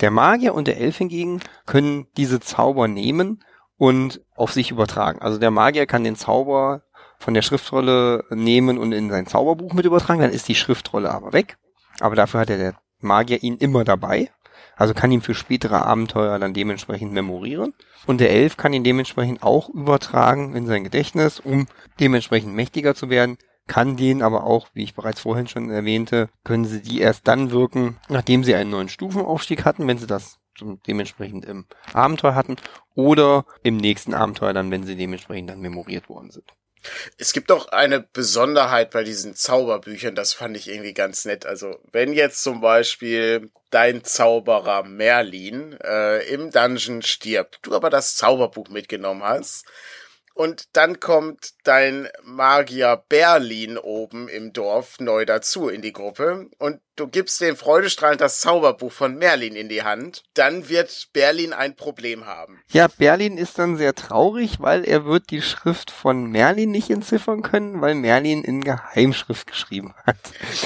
Der 0.00 0.10
Magier 0.10 0.54
und 0.54 0.68
der 0.68 0.78
Elf 0.78 0.98
hingegen 0.98 1.40
können 1.64 2.06
diese 2.16 2.40
Zauber 2.40 2.86
nehmen 2.86 3.42
und 3.78 4.20
auf 4.34 4.52
sich 4.52 4.70
übertragen. 4.70 5.20
Also 5.20 5.38
der 5.38 5.50
Magier 5.50 5.86
kann 5.86 6.04
den 6.04 6.16
Zauber 6.16 6.82
von 7.18 7.34
der 7.34 7.42
Schriftrolle 7.42 8.24
nehmen 8.30 8.78
und 8.78 8.92
in 8.92 9.10
sein 9.10 9.26
Zauberbuch 9.26 9.72
mit 9.72 9.86
übertragen, 9.86 10.20
dann 10.20 10.32
ist 10.32 10.48
die 10.48 10.54
Schriftrolle 10.54 11.10
aber 11.10 11.32
weg. 11.32 11.56
Aber 12.00 12.14
dafür 12.14 12.40
hat 12.40 12.50
der 12.50 12.74
Magier 13.00 13.42
ihn 13.42 13.56
immer 13.56 13.84
dabei. 13.84 14.30
Also 14.76 14.94
kann 14.94 15.12
ihn 15.12 15.22
für 15.22 15.34
spätere 15.34 15.84
Abenteuer 15.84 16.38
dann 16.38 16.54
dementsprechend 16.54 17.12
memorieren. 17.12 17.74
Und 18.06 18.20
der 18.20 18.30
Elf 18.30 18.56
kann 18.56 18.72
ihn 18.72 18.84
dementsprechend 18.84 19.42
auch 19.42 19.68
übertragen 19.68 20.54
in 20.54 20.66
sein 20.66 20.84
Gedächtnis, 20.84 21.40
um 21.40 21.66
dementsprechend 22.00 22.54
mächtiger 22.54 22.94
zu 22.94 23.10
werden. 23.10 23.38
Kann 23.66 23.96
den 23.96 24.22
aber 24.22 24.44
auch, 24.44 24.68
wie 24.74 24.84
ich 24.84 24.94
bereits 24.94 25.20
vorhin 25.20 25.48
schon 25.48 25.70
erwähnte, 25.70 26.28
können 26.44 26.64
sie 26.64 26.82
die 26.82 27.00
erst 27.00 27.26
dann 27.26 27.50
wirken, 27.50 27.96
nachdem 28.08 28.44
sie 28.44 28.54
einen 28.54 28.70
neuen 28.70 28.88
Stufenaufstieg 28.88 29.64
hatten, 29.64 29.88
wenn 29.88 29.98
sie 29.98 30.06
das 30.06 30.38
dementsprechend 30.86 31.44
im 31.44 31.66
Abenteuer 31.92 32.34
hatten 32.34 32.56
oder 32.94 33.44
im 33.62 33.76
nächsten 33.76 34.14
Abenteuer 34.14 34.52
dann, 34.52 34.70
wenn 34.70 34.84
sie 34.84 34.96
dementsprechend 34.96 35.50
dann 35.50 35.60
memoriert 35.60 36.08
worden 36.08 36.30
sind. 36.30 36.52
Es 37.18 37.32
gibt 37.32 37.50
auch 37.50 37.68
eine 37.68 38.00
Besonderheit 38.00 38.90
bei 38.90 39.04
diesen 39.04 39.34
Zauberbüchern, 39.34 40.14
das 40.14 40.32
fand 40.32 40.56
ich 40.56 40.68
irgendwie 40.68 40.94
ganz 40.94 41.24
nett. 41.24 41.46
Also, 41.46 41.78
wenn 41.92 42.12
jetzt 42.12 42.42
zum 42.42 42.60
Beispiel 42.60 43.50
dein 43.70 44.04
Zauberer 44.04 44.82
Merlin 44.84 45.76
äh, 45.82 46.26
im 46.28 46.50
Dungeon 46.50 47.02
stirbt, 47.02 47.58
du 47.62 47.74
aber 47.74 47.90
das 47.90 48.16
Zauberbuch 48.16 48.68
mitgenommen 48.68 49.22
hast, 49.22 49.66
und 50.36 50.76
dann 50.76 51.00
kommt 51.00 51.54
dein 51.64 52.08
Magier 52.22 53.02
Berlin 53.08 53.78
oben 53.78 54.28
im 54.28 54.52
Dorf 54.52 55.00
neu 55.00 55.24
dazu 55.24 55.68
in 55.68 55.80
die 55.80 55.94
Gruppe 55.94 56.50
und 56.58 56.80
du 56.94 57.06
gibst 57.08 57.40
dem 57.40 57.56
freudestrahlend 57.56 58.20
das 58.20 58.40
Zauberbuch 58.40 58.92
von 58.92 59.16
Merlin 59.16 59.56
in 59.56 59.70
die 59.70 59.82
Hand, 59.82 60.24
dann 60.34 60.68
wird 60.68 61.08
Berlin 61.14 61.54
ein 61.54 61.74
Problem 61.74 62.26
haben. 62.26 62.60
Ja, 62.70 62.88
Berlin 62.88 63.38
ist 63.38 63.58
dann 63.58 63.78
sehr 63.78 63.94
traurig, 63.94 64.60
weil 64.60 64.84
er 64.84 65.06
wird 65.06 65.30
die 65.30 65.40
Schrift 65.40 65.90
von 65.90 66.26
Merlin 66.26 66.70
nicht 66.70 66.90
entziffern 66.90 67.40
können, 67.40 67.80
weil 67.80 67.94
Merlin 67.94 68.44
in 68.44 68.60
Geheimschrift 68.60 69.46
geschrieben 69.46 69.94
hat. 70.04 70.16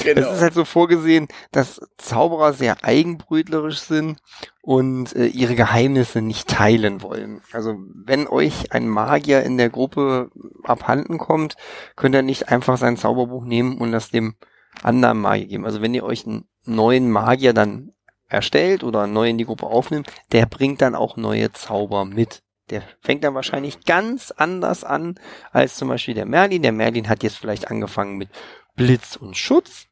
Genau. 0.03 0.21
Es 0.21 0.35
ist 0.35 0.41
halt 0.41 0.53
so 0.53 0.65
vorgesehen, 0.65 1.27
dass 1.51 1.79
Zauberer 1.97 2.53
sehr 2.53 2.83
eigenbrötlerisch 2.83 3.79
sind 3.79 4.19
und 4.61 5.15
äh, 5.15 5.25
ihre 5.25 5.55
Geheimnisse 5.55 6.21
nicht 6.21 6.47
teilen 6.47 7.01
wollen. 7.01 7.41
Also 7.51 7.75
wenn 7.93 8.27
euch 8.27 8.71
ein 8.71 8.87
Magier 8.87 9.43
in 9.43 9.57
der 9.57 9.69
Gruppe 9.69 10.29
abhanden 10.63 11.17
kommt, 11.17 11.55
könnt 11.95 12.15
ihr 12.15 12.21
nicht 12.21 12.49
einfach 12.49 12.77
sein 12.77 12.97
Zauberbuch 12.97 13.43
nehmen 13.43 13.77
und 13.79 13.91
das 13.91 14.11
dem 14.11 14.35
anderen 14.83 15.19
Magier 15.19 15.47
geben. 15.47 15.65
Also 15.65 15.81
wenn 15.81 15.93
ihr 15.93 16.03
euch 16.03 16.25
einen 16.27 16.45
neuen 16.65 17.09
Magier 17.09 17.53
dann 17.53 17.93
erstellt 18.27 18.83
oder 18.83 19.07
neu 19.07 19.29
in 19.29 19.37
die 19.37 19.45
Gruppe 19.45 19.65
aufnimmt, 19.65 20.07
der 20.31 20.45
bringt 20.45 20.81
dann 20.81 20.95
auch 20.95 21.17
neue 21.17 21.51
Zauber 21.51 22.05
mit. 22.05 22.43
Der 22.69 22.83
fängt 23.01 23.23
dann 23.23 23.35
wahrscheinlich 23.35 23.83
ganz 23.83 24.31
anders 24.31 24.83
an 24.83 25.19
als 25.51 25.75
zum 25.75 25.89
Beispiel 25.89 26.13
der 26.13 26.25
Merlin. 26.25 26.61
Der 26.61 26.71
Merlin 26.71 27.09
hat 27.09 27.23
jetzt 27.23 27.37
vielleicht 27.37 27.69
angefangen 27.69 28.17
mit 28.17 28.29
Blitz 28.75 29.17
und 29.17 29.35
Schutz 29.35 29.87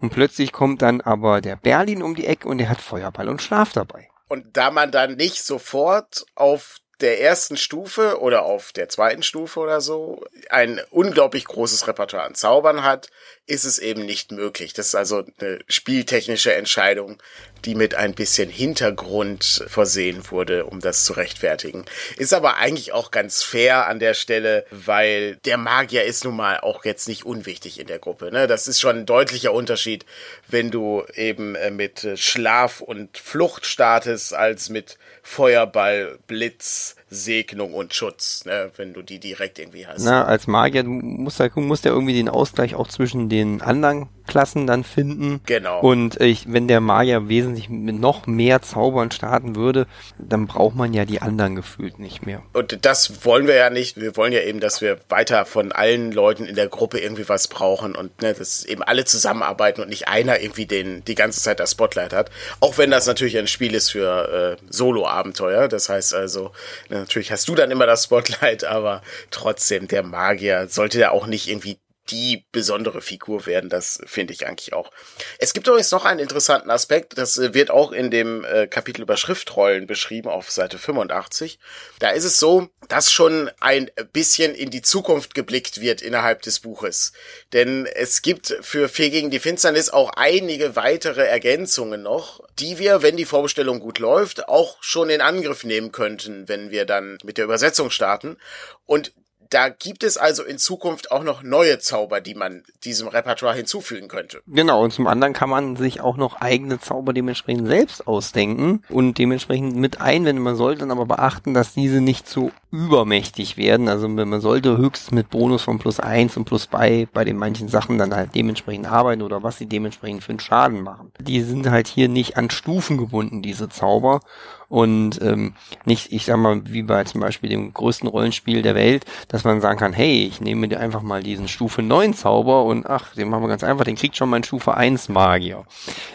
und 0.00 0.10
plötzlich 0.10 0.52
kommt 0.52 0.82
dann 0.82 1.00
aber 1.00 1.40
der 1.40 1.56
Berlin 1.56 2.02
um 2.02 2.14
die 2.14 2.26
Ecke 2.26 2.48
und 2.48 2.58
der 2.58 2.68
hat 2.68 2.80
Feuerball 2.80 3.28
und 3.28 3.42
Schlaf 3.42 3.72
dabei. 3.72 4.08
Und 4.28 4.56
da 4.56 4.70
man 4.70 4.90
dann 4.90 5.16
nicht 5.16 5.42
sofort 5.42 6.26
auf 6.34 6.80
der 7.00 7.20
ersten 7.20 7.56
Stufe 7.56 8.20
oder 8.20 8.44
auf 8.44 8.72
der 8.72 8.88
zweiten 8.88 9.22
Stufe 9.22 9.60
oder 9.60 9.80
so 9.80 10.24
ein 10.48 10.80
unglaublich 10.90 11.44
großes 11.44 11.86
Repertoire 11.86 12.24
an 12.24 12.34
Zaubern 12.34 12.82
hat, 12.82 13.10
ist 13.46 13.64
es 13.64 13.78
eben 13.78 14.06
nicht 14.06 14.32
möglich. 14.32 14.72
Das 14.72 14.88
ist 14.88 14.94
also 14.94 15.24
eine 15.38 15.58
spieltechnische 15.68 16.54
Entscheidung, 16.54 17.18
die 17.64 17.74
mit 17.74 17.94
ein 17.94 18.14
bisschen 18.14 18.48
Hintergrund 18.48 19.64
versehen 19.66 20.30
wurde, 20.30 20.66
um 20.66 20.80
das 20.80 21.04
zu 21.04 21.14
rechtfertigen. 21.14 21.84
Ist 22.16 22.34
aber 22.34 22.56
eigentlich 22.56 22.92
auch 22.92 23.10
ganz 23.10 23.42
fair 23.42 23.86
an 23.86 23.98
der 23.98 24.14
Stelle, 24.14 24.64
weil 24.70 25.36
der 25.44 25.56
Magier 25.56 26.04
ist 26.04 26.24
nun 26.24 26.36
mal 26.36 26.60
auch 26.60 26.84
jetzt 26.84 27.08
nicht 27.08 27.24
unwichtig 27.24 27.80
in 27.80 27.86
der 27.86 27.98
Gruppe. 27.98 28.30
Ne? 28.30 28.46
Das 28.46 28.68
ist 28.68 28.80
schon 28.80 28.98
ein 28.98 29.06
deutlicher 29.06 29.52
Unterschied, 29.52 30.04
wenn 30.48 30.70
du 30.70 31.04
eben 31.14 31.54
äh, 31.54 31.70
mit 31.70 32.06
Schlaf 32.16 32.80
und 32.80 33.18
Flucht 33.18 33.66
startest, 33.66 34.34
als 34.34 34.68
mit 34.68 34.98
Feuerball, 35.22 36.18
Blitz, 36.26 36.96
Segnung 37.08 37.74
und 37.74 37.94
Schutz, 37.94 38.44
ne, 38.44 38.70
wenn 38.76 38.92
du 38.92 39.02
die 39.02 39.20
direkt 39.20 39.58
irgendwie 39.58 39.86
hast. 39.86 40.04
Na, 40.04 40.24
als 40.24 40.46
Magier, 40.46 40.82
du 40.82 40.90
musst 40.90 41.38
ja, 41.38 41.48
musst 41.54 41.84
ja 41.84 41.92
irgendwie 41.92 42.14
den 42.14 42.28
Ausgleich 42.28 42.74
auch 42.74 42.88
zwischen 42.88 43.28
den 43.28 43.62
anderen 43.62 44.08
Subklassen 44.26 44.66
dann 44.66 44.84
finden. 44.84 45.40
Genau. 45.46 45.80
Und 45.80 46.20
ich, 46.20 46.52
wenn 46.52 46.68
der 46.68 46.80
Magier 46.80 47.28
wesentlich 47.28 47.68
mit 47.68 47.98
noch 47.98 48.26
mehr 48.26 48.60
Zaubern 48.62 49.10
starten 49.10 49.56
würde, 49.56 49.86
dann 50.18 50.46
braucht 50.46 50.74
man 50.74 50.92
ja 50.92 51.04
die 51.04 51.22
anderen 51.22 51.54
gefühlt 51.54 51.98
nicht 51.98 52.26
mehr. 52.26 52.42
Und 52.52 52.84
das 52.84 53.24
wollen 53.24 53.46
wir 53.46 53.54
ja 53.54 53.70
nicht. 53.70 54.00
Wir 54.00 54.16
wollen 54.16 54.32
ja 54.32 54.40
eben, 54.40 54.60
dass 54.60 54.80
wir 54.80 54.98
weiter 55.08 55.46
von 55.46 55.72
allen 55.72 56.12
Leuten 56.12 56.44
in 56.44 56.56
der 56.56 56.68
Gruppe 56.68 56.98
irgendwie 56.98 57.28
was 57.28 57.48
brauchen 57.48 57.94
und 57.94 58.20
ne, 58.22 58.34
dass 58.34 58.64
eben 58.64 58.82
alle 58.82 59.04
zusammenarbeiten 59.04 59.80
und 59.80 59.88
nicht 59.88 60.08
einer 60.08 60.40
irgendwie 60.40 60.66
den 60.66 61.04
die 61.04 61.14
ganze 61.14 61.40
Zeit 61.40 61.60
das 61.60 61.72
Spotlight 61.72 62.12
hat. 62.12 62.30
Auch 62.60 62.78
wenn 62.78 62.90
das 62.90 63.06
natürlich 63.06 63.38
ein 63.38 63.46
Spiel 63.46 63.74
ist 63.74 63.90
für 63.90 64.56
äh, 64.58 64.62
Solo-Abenteuer. 64.70 65.68
Das 65.68 65.88
heißt 65.88 66.14
also, 66.14 66.50
natürlich 67.00 67.32
hast 67.32 67.48
du 67.48 67.54
dann 67.54 67.70
immer 67.70 67.86
das 67.86 68.04
Spotlight, 68.04 68.64
aber 68.64 69.02
trotzdem, 69.30 69.88
der 69.88 70.02
Magier 70.02 70.68
sollte 70.68 70.98
ja 70.98 71.10
auch 71.10 71.26
nicht 71.26 71.48
irgendwie 71.48 71.78
die 72.10 72.46
besondere 72.52 73.00
Figur 73.00 73.46
werden. 73.46 73.70
Das 73.70 74.00
finde 74.06 74.32
ich 74.32 74.46
eigentlich 74.46 74.72
auch. 74.72 74.90
Es 75.38 75.52
gibt 75.52 75.66
übrigens 75.66 75.90
noch 75.90 76.04
einen 76.04 76.20
interessanten 76.20 76.70
Aspekt, 76.70 77.18
das 77.18 77.38
äh, 77.38 77.54
wird 77.54 77.70
auch 77.70 77.92
in 77.92 78.10
dem 78.10 78.44
äh, 78.44 78.66
Kapitel 78.66 79.02
über 79.02 79.16
Schriftrollen 79.16 79.86
beschrieben 79.86 80.28
auf 80.28 80.50
Seite 80.50 80.78
85. 80.78 81.58
Da 81.98 82.10
ist 82.10 82.24
es 82.24 82.38
so, 82.38 82.68
dass 82.88 83.10
schon 83.10 83.50
ein 83.60 83.90
bisschen 84.12 84.54
in 84.54 84.70
die 84.70 84.82
Zukunft 84.82 85.34
geblickt 85.34 85.80
wird 85.80 86.02
innerhalb 86.02 86.42
des 86.42 86.60
Buches. 86.60 87.12
Denn 87.52 87.86
es 87.86 88.22
gibt 88.22 88.56
für 88.60 88.88
Vier 88.88 89.10
gegen 89.10 89.30
die 89.30 89.40
Finsternis 89.40 89.90
auch 89.90 90.10
einige 90.10 90.76
weitere 90.76 91.26
Ergänzungen 91.26 92.02
noch, 92.02 92.40
die 92.58 92.78
wir, 92.78 93.02
wenn 93.02 93.16
die 93.16 93.24
Vorbestellung 93.24 93.80
gut 93.80 93.98
läuft, 93.98 94.48
auch 94.48 94.76
schon 94.80 95.10
in 95.10 95.20
Angriff 95.20 95.64
nehmen 95.64 95.92
könnten, 95.92 96.48
wenn 96.48 96.70
wir 96.70 96.84
dann 96.84 97.18
mit 97.24 97.38
der 97.38 97.44
Übersetzung 97.44 97.90
starten. 97.90 98.36
Und 98.84 99.12
da 99.50 99.68
gibt 99.68 100.02
es 100.02 100.16
also 100.16 100.42
in 100.42 100.58
Zukunft 100.58 101.10
auch 101.10 101.22
noch 101.22 101.42
neue 101.42 101.78
Zauber, 101.78 102.20
die 102.20 102.34
man 102.34 102.62
diesem 102.84 103.08
Repertoire 103.08 103.54
hinzufügen 103.54 104.08
könnte. 104.08 104.42
Genau, 104.46 104.82
und 104.82 104.92
zum 104.92 105.06
anderen 105.06 105.32
kann 105.32 105.50
man 105.50 105.76
sich 105.76 106.00
auch 106.00 106.16
noch 106.16 106.40
eigene 106.40 106.80
Zauber 106.80 107.12
dementsprechend 107.12 107.68
selbst 107.68 108.06
ausdenken 108.06 108.82
und 108.88 109.18
dementsprechend 109.18 109.76
mit 109.76 110.00
einwenden. 110.00 110.42
Man 110.42 110.56
sollte 110.56 110.80
dann 110.80 110.90
aber 110.90 111.06
beachten, 111.06 111.54
dass 111.54 111.74
diese 111.74 112.00
nicht 112.00 112.28
so 112.28 112.50
übermächtig 112.70 113.56
werden. 113.56 113.88
Also 113.88 114.08
man 114.08 114.40
sollte 114.40 114.76
höchstens 114.76 115.12
mit 115.12 115.30
Bonus 115.30 115.62
von 115.62 115.78
plus 115.78 116.00
eins 116.00 116.36
und 116.36 116.44
plus 116.44 116.64
zwei 116.64 117.08
bei 117.12 117.24
den 117.24 117.36
manchen 117.36 117.68
Sachen 117.68 117.98
dann 117.98 118.14
halt 118.14 118.34
dementsprechend 118.34 118.86
arbeiten 118.86 119.22
oder 119.22 119.42
was 119.42 119.58
sie 119.58 119.66
dementsprechend 119.66 120.22
für 120.22 120.30
einen 120.30 120.40
Schaden 120.40 120.82
machen. 120.82 121.12
Die 121.18 121.40
sind 121.42 121.70
halt 121.70 121.88
hier 121.88 122.08
nicht 122.08 122.36
an 122.36 122.50
Stufen 122.50 122.98
gebunden, 122.98 123.42
diese 123.42 123.68
Zauber 123.68 124.20
und 124.68 125.20
ähm, 125.22 125.54
nicht, 125.84 126.12
ich 126.12 126.24
sag 126.24 126.36
mal, 126.38 126.60
wie 126.64 126.82
bei 126.82 127.04
zum 127.04 127.20
Beispiel 127.20 127.50
dem 127.50 127.72
größten 127.72 128.08
Rollenspiel 128.08 128.62
der 128.62 128.74
Welt, 128.74 129.04
dass 129.28 129.44
man 129.44 129.60
sagen 129.60 129.78
kann, 129.78 129.92
hey, 129.92 130.26
ich 130.26 130.40
nehme 130.40 130.68
dir 130.68 130.80
einfach 130.80 131.02
mal 131.02 131.22
diesen 131.22 131.48
Stufe 131.48 131.82
9 131.82 132.14
Zauber 132.14 132.64
und 132.64 132.86
ach, 132.86 133.14
den 133.14 133.28
machen 133.28 133.42
wir 133.42 133.48
ganz 133.48 133.64
einfach, 133.64 133.84
den 133.84 133.96
kriegt 133.96 134.16
schon 134.16 134.28
mein 134.28 134.44
Stufe 134.44 134.74
1 134.74 135.08
Magier. 135.08 135.64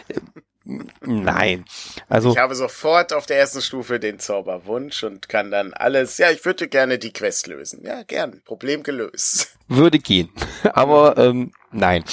Äh, 0.08 0.20
nein. 1.00 1.64
Also 2.08 2.32
ich 2.32 2.38
habe 2.38 2.54
sofort 2.54 3.12
auf 3.12 3.26
der 3.26 3.38
ersten 3.38 3.62
Stufe 3.62 3.98
den 3.98 4.18
Zauberwunsch 4.18 5.02
und 5.02 5.28
kann 5.28 5.50
dann 5.50 5.72
alles. 5.74 6.18
Ja, 6.18 6.30
ich 6.30 6.44
würde 6.44 6.68
gerne 6.68 6.98
die 6.98 7.12
Quest 7.12 7.46
lösen. 7.46 7.82
Ja, 7.84 8.02
gern. 8.02 8.42
Problem 8.44 8.82
gelöst. 8.82 9.56
Würde 9.68 9.98
gehen. 9.98 10.28
Aber 10.72 11.16
ähm, 11.18 11.52
nein. 11.72 12.04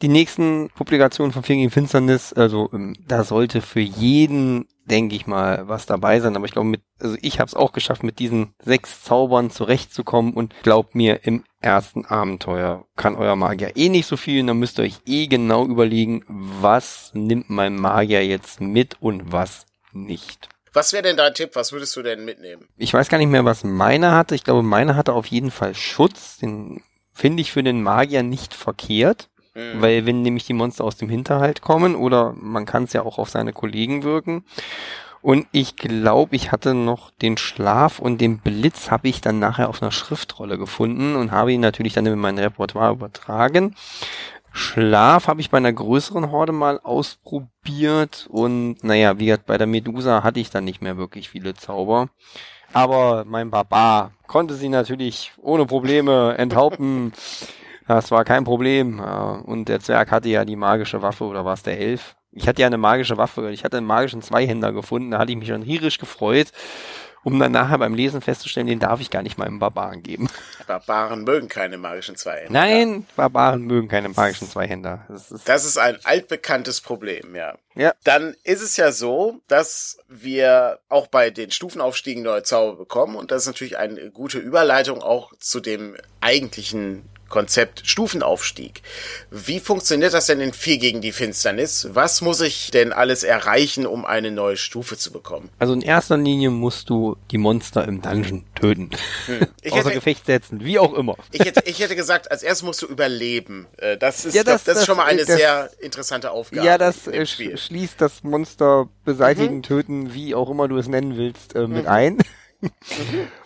die 0.02 0.08
nächsten 0.08 0.70
Publikationen 0.76 1.32
von 1.32 1.44
Vier 1.44 1.70
Finsternis, 1.70 2.34
also 2.34 2.70
ähm, 2.74 2.96
da 3.08 3.24
sollte 3.24 3.62
für 3.62 3.80
jeden, 3.80 4.68
denke 4.86 5.16
ich 5.16 5.28
mal, 5.28 5.68
was 5.68 5.86
dabei 5.86 6.20
sein. 6.20 6.36
Aber 6.36 6.46
ich 6.46 6.52
glaube, 6.52 6.68
mit, 6.68 6.82
also 7.00 7.18
ich 7.22 7.40
habe 7.40 7.48
es 7.48 7.56
auch 7.56 7.72
geschafft, 7.72 8.04
mit 8.04 8.20
diesen 8.20 8.54
sechs 8.64 9.04
Zaubern 9.04 9.52
zurechtzukommen 9.52 10.34
und 10.34 10.54
glaubt 10.64 10.96
mir, 10.96 11.26
im 11.26 11.44
ersten 11.60 12.06
Abenteuer 12.06 12.86
kann 12.96 13.16
euer 13.16 13.36
Magier 13.36 13.76
eh 13.76 13.90
nicht 13.90 14.08
so 14.08 14.18
viel. 14.18 14.42
Und 14.42 14.48
dann 14.48 14.60
müsst 14.60 14.80
ihr 14.80 14.86
euch 14.86 15.00
eh 15.06 15.28
genau 15.28 15.66
überlegen, 15.66 16.24
was 16.28 17.12
nimmt 17.14 17.50
mein 17.50 17.76
Magier 17.76 18.26
jetzt 18.26 18.62
mit 18.62 18.98
und 19.02 19.32
was 19.32 19.66
nicht. 19.94 20.50
Was 20.74 20.94
wäre 20.94 21.04
denn 21.04 21.18
dein 21.18 21.34
Tipp? 21.34 21.52
Was 21.54 21.74
würdest 21.74 21.96
du 21.98 22.02
denn 22.02 22.24
mitnehmen? 22.24 22.68
Ich 22.78 22.94
weiß 22.94 23.10
gar 23.10 23.18
nicht 23.18 23.28
mehr, 23.28 23.46
was 23.46 23.64
meiner 23.64 24.16
hatte. 24.16 24.36
Ich 24.36 24.44
glaube, 24.44 24.64
meiner 24.64 24.96
hatte 24.96 25.14
auf 25.14 25.28
jeden 25.28 25.52
Fall 25.52 25.76
Schutz. 25.76 26.38
Den 26.38 26.82
finde 27.12 27.42
ich 27.42 27.52
für 27.52 27.62
den 27.62 27.84
Magier 27.84 28.24
nicht 28.24 28.54
verkehrt. 28.54 29.30
Mhm. 29.54 29.82
Weil 29.82 30.06
wenn 30.06 30.22
nämlich 30.22 30.46
die 30.46 30.54
Monster 30.54 30.84
aus 30.84 30.98
dem 30.98 31.10
Hinterhalt 31.10 31.62
kommen 31.62 31.96
oder 31.96 32.34
man 32.34 32.66
kann 32.66 32.84
es 32.84 32.94
ja 32.94 33.04
auch 33.04 33.18
auf 33.18 33.30
seine 33.30 33.54
Kollegen 33.54 34.04
wirken. 34.04 34.46
Und 35.22 35.46
ich 35.52 35.76
glaube, 35.76 36.36
ich 36.36 36.52
hatte 36.52 36.74
noch 36.74 37.12
den 37.12 37.38
Schlaf 37.38 38.00
und 38.00 38.20
den 38.20 38.40
Blitz 38.40 38.90
habe 38.90 39.08
ich 39.08 39.22
dann 39.22 39.38
nachher 39.38 39.70
auf 39.70 39.82
einer 39.82 39.92
Schriftrolle 39.92 40.58
gefunden 40.58 41.16
und 41.16 41.32
habe 41.32 41.54
ihn 41.54 41.62
natürlich 41.62 41.94
dann 41.94 42.08
in 42.08 42.18
mein 42.18 42.40
Repertoire 42.40 42.94
übertragen. 42.94 43.76
Schlaf 44.52 45.28
habe 45.28 45.40
ich 45.40 45.52
bei 45.52 45.58
einer 45.58 45.72
größeren 45.72 46.32
Horde 46.32 46.52
mal 46.52 46.80
ausprobiert 46.80 48.28
und 48.30 48.84
naja, 48.84 49.18
wie 49.20 49.28
gesagt, 49.28 49.46
bei 49.46 49.58
der 49.58 49.68
Medusa 49.68 50.24
hatte 50.24 50.40
ich 50.40 50.50
dann 50.50 50.66
nicht 50.66 50.82
mehr 50.82 50.98
wirklich 50.98 51.30
viele 51.30 51.54
Zauber. 51.54 52.10
Aber 52.74 53.24
mein 53.26 53.52
Barbar 53.52 54.12
konnte 54.28 54.56
sie 54.56 54.70
natürlich 54.70 55.34
ohne 55.38 55.66
Probleme 55.66 56.36
enthaupten. 56.38 57.14
Das 57.96 58.12
war 58.12 58.24
kein 58.24 58.44
Problem. 58.44 59.00
Und 59.00 59.70
der 59.70 59.80
Zwerg 59.80 60.12
hatte 60.12 60.30
ja 60.30 60.46
die 60.46 60.56
magische 60.56 61.02
Waffe, 61.02 61.26
oder 61.26 61.46
war 61.46 61.54
es 61.54 61.64
der 61.64 61.80
Elf? 61.80 62.16
Ich 62.32 62.48
hatte 62.48 62.62
ja 62.62 62.68
eine 62.68 62.78
magische 62.78 63.18
Waffe. 63.18 63.52
Ich 63.52 63.64
hatte 63.64 63.78
einen 63.78 63.88
magischen 63.88 64.22
Zweihänder 64.22 64.72
gefunden. 64.72 65.12
Da 65.12 65.20
hatte 65.20 65.32
ich 65.32 65.38
mich 65.38 65.50
schon 65.50 65.64
rierisch 65.64 65.98
gefreut 65.98 66.52
um 67.24 67.40
dann 67.40 67.52
nachher 67.52 67.78
beim 67.78 67.94
Lesen 67.94 68.22
festzustellen, 68.22 68.68
den 68.68 68.80
darf 68.80 69.00
ich 69.00 69.10
gar 69.10 69.22
nicht 69.22 69.38
meinem 69.38 69.60
Barbaren 69.60 70.02
geben. 70.02 70.30
Barbaren 70.68 71.24
mögen 71.24 71.48
keine 71.50 71.78
magischen 71.78 72.16
Zweihänder. 72.16 72.52
Nein, 72.52 73.06
Barbaren 73.16 73.62
mögen 73.62 73.88
keine 73.88 74.10
magischen 74.10 74.48
Zweihänder. 74.48 75.06
Das 75.08 75.32
ist, 75.32 75.48
das 75.48 75.66
ist 75.66 75.78
ein 75.78 76.00
altbekanntes 76.04 76.82
Problem, 76.82 77.36
ja. 77.36 77.56
Ja. 77.76 77.94
Dann 78.04 78.36
ist 78.44 78.62
es 78.62 78.76
ja 78.78 78.92
so, 78.92 79.40
dass 79.48 79.98
wir 80.08 80.80
auch 80.90 81.08
bei 81.08 81.30
den 81.30 81.52
Stufenaufstiegen 81.52 82.24
neue 82.24 82.44
Zauber 82.44 82.78
bekommen 82.78 83.16
und 83.16 83.32
das 83.32 83.44
ist 83.44 83.48
natürlich 83.48 83.78
eine 83.78 84.10
gute 84.12 84.40
Überleitung 84.40 85.02
auch 85.02 85.32
zu 85.38 85.60
dem 85.60 85.96
eigentlichen 86.22 87.04
Konzept 87.32 87.82
Stufenaufstieg. 87.86 88.84
Wie 89.32 89.60
funktioniert 89.60 90.14
das 90.14 90.28
denn 90.28 90.40
in 90.40 90.54
Vier 90.54 90.78
gegen 90.78 91.02
die 91.02 91.12
Finsternis? 91.12 91.88
Was 91.94 92.22
muss 92.22 92.42
ich 92.42 92.70
denn 92.70 92.94
alles 92.94 93.24
erreichen, 93.24 93.88
um 93.88 94.06
eine 94.06 94.30
neue 94.30 94.58
Stufe 94.58 94.98
zu 94.98 95.12
bekommen? 95.12 95.50
Also 95.58 95.74
in 95.74 95.82
erster 95.82 96.18
Linie 96.18 96.52
musst 96.52 96.90
du 96.90 97.18
die 97.32 97.40
Monster 97.40 97.88
im 97.88 98.02
Dungeon 98.02 98.44
töten. 98.54 98.92
Hm. 99.26 99.48
Außer 99.66 99.76
hätte, 99.78 99.92
Gefecht 99.92 100.26
setzen, 100.28 100.64
wie 100.64 100.78
auch 100.78 100.94
immer. 100.94 101.16
Ich 101.32 101.42
hätte, 101.42 101.64
ich 101.66 101.80
hätte 101.80 101.96
gesagt, 101.96 102.30
als 102.30 102.44
erstes 102.44 102.64
musst 102.64 102.82
du 102.82 102.86
überleben. 102.86 103.68
Äh, 103.78 103.98
das 103.98 104.26
ist, 104.26 104.36
ja, 104.36 104.44
das, 104.44 104.64
das, 104.64 104.76
das, 104.76 104.78
ist 104.80 104.86
schon 104.86 104.98
mal 104.98 105.06
eine 105.06 105.26
das, 105.26 105.36
sehr 105.36 105.72
interessante 105.80 106.32
Aufgabe. 106.32 106.66
Ja, 106.66 106.78
das 106.78 107.10
schließt 107.24 108.00
das 108.00 108.24
Monster 108.24 108.90
beseitigen, 109.06 109.58
mhm. 109.58 109.64
töten, 109.64 110.14
wie 110.14 110.36
auch 110.36 110.50
immer 110.50 110.68
du 110.68 110.78
es 110.78 110.88
nennen 110.88 111.18
willst, 111.18 111.56
äh, 111.56 111.68
mit 111.68 111.84
mhm. 111.84 111.90
ein. 111.90 112.18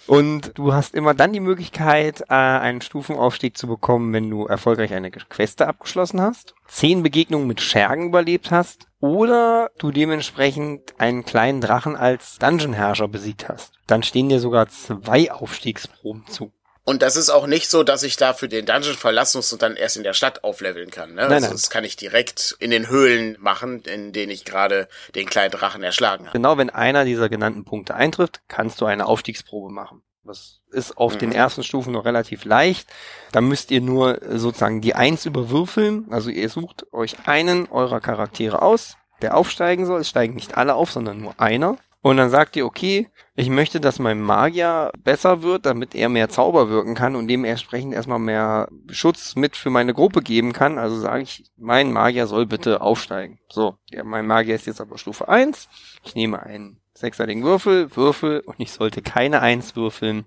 Und 0.07 0.51
du 0.55 0.73
hast 0.73 0.93
immer 0.93 1.13
dann 1.13 1.33
die 1.33 1.39
Möglichkeit, 1.39 2.21
äh, 2.29 2.33
einen 2.33 2.81
Stufenaufstieg 2.81 3.57
zu 3.57 3.67
bekommen, 3.67 4.13
wenn 4.13 4.29
du 4.29 4.45
erfolgreich 4.45 4.93
eine 4.93 5.11
Queste 5.11 5.67
abgeschlossen 5.67 6.21
hast, 6.21 6.53
zehn 6.67 7.03
Begegnungen 7.03 7.47
mit 7.47 7.61
Schergen 7.61 8.07
überlebt 8.07 8.51
hast 8.51 8.87
oder 8.99 9.71
du 9.77 9.91
dementsprechend 9.91 10.99
einen 10.99 11.25
kleinen 11.25 11.61
Drachen 11.61 11.95
als 11.95 12.37
Dungeon-Herrscher 12.39 13.07
besiegt 13.07 13.49
hast. 13.49 13.73
Dann 13.87 14.03
stehen 14.03 14.29
dir 14.29 14.39
sogar 14.39 14.67
zwei 14.69 15.31
Aufstiegsproben 15.31 16.25
zu. 16.27 16.51
Und 16.87 17.01
das 17.01 17.15
ist 17.15 17.31
auch 17.31 17.47
nicht 17.47 17.67
so, 17.67 17.83
dass 17.83 18.03
ich 18.03 18.15
dafür 18.15 18.47
den 18.47 18.67
Dungeon 18.67 18.95
verlassen 18.95 19.39
muss 19.39 19.51
und 19.51 19.63
dann 19.63 19.75
erst 19.75 19.97
in 19.97 20.03
der 20.03 20.13
Stadt 20.13 20.43
aufleveln 20.43 20.91
kann. 20.91 21.15
Ne? 21.15 21.23
Nein, 21.23 21.31
also 21.31 21.47
nein. 21.47 21.55
Das 21.55 21.71
kann 21.71 21.83
ich 21.83 21.95
direkt 21.95 22.55
in 22.59 22.69
den 22.69 22.87
Höhlen 22.87 23.37
machen, 23.39 23.81
in 23.81 24.13
denen 24.13 24.31
ich 24.31 24.45
gerade 24.45 24.87
den 25.15 25.25
kleinen 25.25 25.51
Drachen 25.51 25.81
erschlagen 25.81 26.27
habe. 26.27 26.37
Genau, 26.37 26.59
wenn 26.59 26.69
einer 26.69 27.03
dieser 27.03 27.27
genannten 27.27 27.65
Punkte 27.65 27.95
eintrifft, 27.95 28.41
kannst 28.47 28.81
du 28.81 28.85
eine 28.85 29.07
Aufstiegsprobe 29.07 29.73
machen. 29.73 30.03
Das 30.23 30.61
ist 30.71 30.97
auf 30.97 31.15
mhm. 31.15 31.19
den 31.19 31.31
ersten 31.31 31.63
Stufen 31.63 31.93
noch 31.93 32.05
relativ 32.05 32.45
leicht. 32.45 32.87
Da 33.31 33.41
müsst 33.41 33.71
ihr 33.71 33.81
nur 33.81 34.19
sozusagen 34.33 34.81
die 34.81 34.95
Eins 34.95 35.25
überwürfeln. 35.25 36.07
Also 36.11 36.29
ihr 36.29 36.49
sucht 36.49 36.91
euch 36.93 37.27
einen 37.27 37.67
eurer 37.67 37.99
Charaktere 37.99 38.61
aus, 38.61 38.97
der 39.21 39.35
aufsteigen 39.35 39.87
soll. 39.87 40.01
Es 40.01 40.09
steigen 40.09 40.35
nicht 40.35 40.57
alle 40.57 40.75
auf, 40.75 40.91
sondern 40.91 41.19
nur 41.19 41.39
einer. 41.39 41.77
Und 42.05 42.17
dann 42.17 42.29
sagt 42.29 42.55
ihr, 42.55 42.67
okay, 42.67 43.09
ich 43.33 43.49
möchte, 43.49 43.79
dass 43.79 43.97
mein 43.97 44.21
Magier 44.21 44.91
besser 45.03 45.41
wird, 45.41 45.65
damit 45.65 45.95
er 45.95 46.07
mehr 46.07 46.29
Zauber 46.29 46.69
wirken 46.69 46.93
kann 46.93 47.15
und 47.15 47.27
dementsprechend 47.27 47.95
erstmal 47.95 48.19
mehr 48.19 48.69
Schutz 48.91 49.35
mit 49.35 49.55
für 49.57 49.71
meine 49.71 49.91
Gruppe 49.91 50.21
geben 50.21 50.53
kann. 50.53 50.77
Also 50.77 50.99
sage 50.99 51.23
ich, 51.23 51.45
mein 51.57 51.91
Magier 51.91 52.27
soll 52.27 52.45
bitte 52.45 52.81
aufsteigen. 52.81 53.39
So, 53.49 53.79
ja, 53.89 54.03
mein 54.03 54.27
Magier 54.27 54.53
ist 54.53 54.67
jetzt 54.67 54.81
aber 54.81 54.99
Stufe 54.99 55.27
1. 55.29 55.67
Ich 56.03 56.13
nehme 56.13 56.43
einen 56.43 56.79
sechsseitigen 56.93 57.41
Würfel, 57.41 57.95
Würfel 57.95 58.41
und 58.41 58.59
ich 58.59 58.71
sollte 58.71 59.01
keine 59.01 59.41
Eins 59.41 59.75
würfeln, 59.75 60.25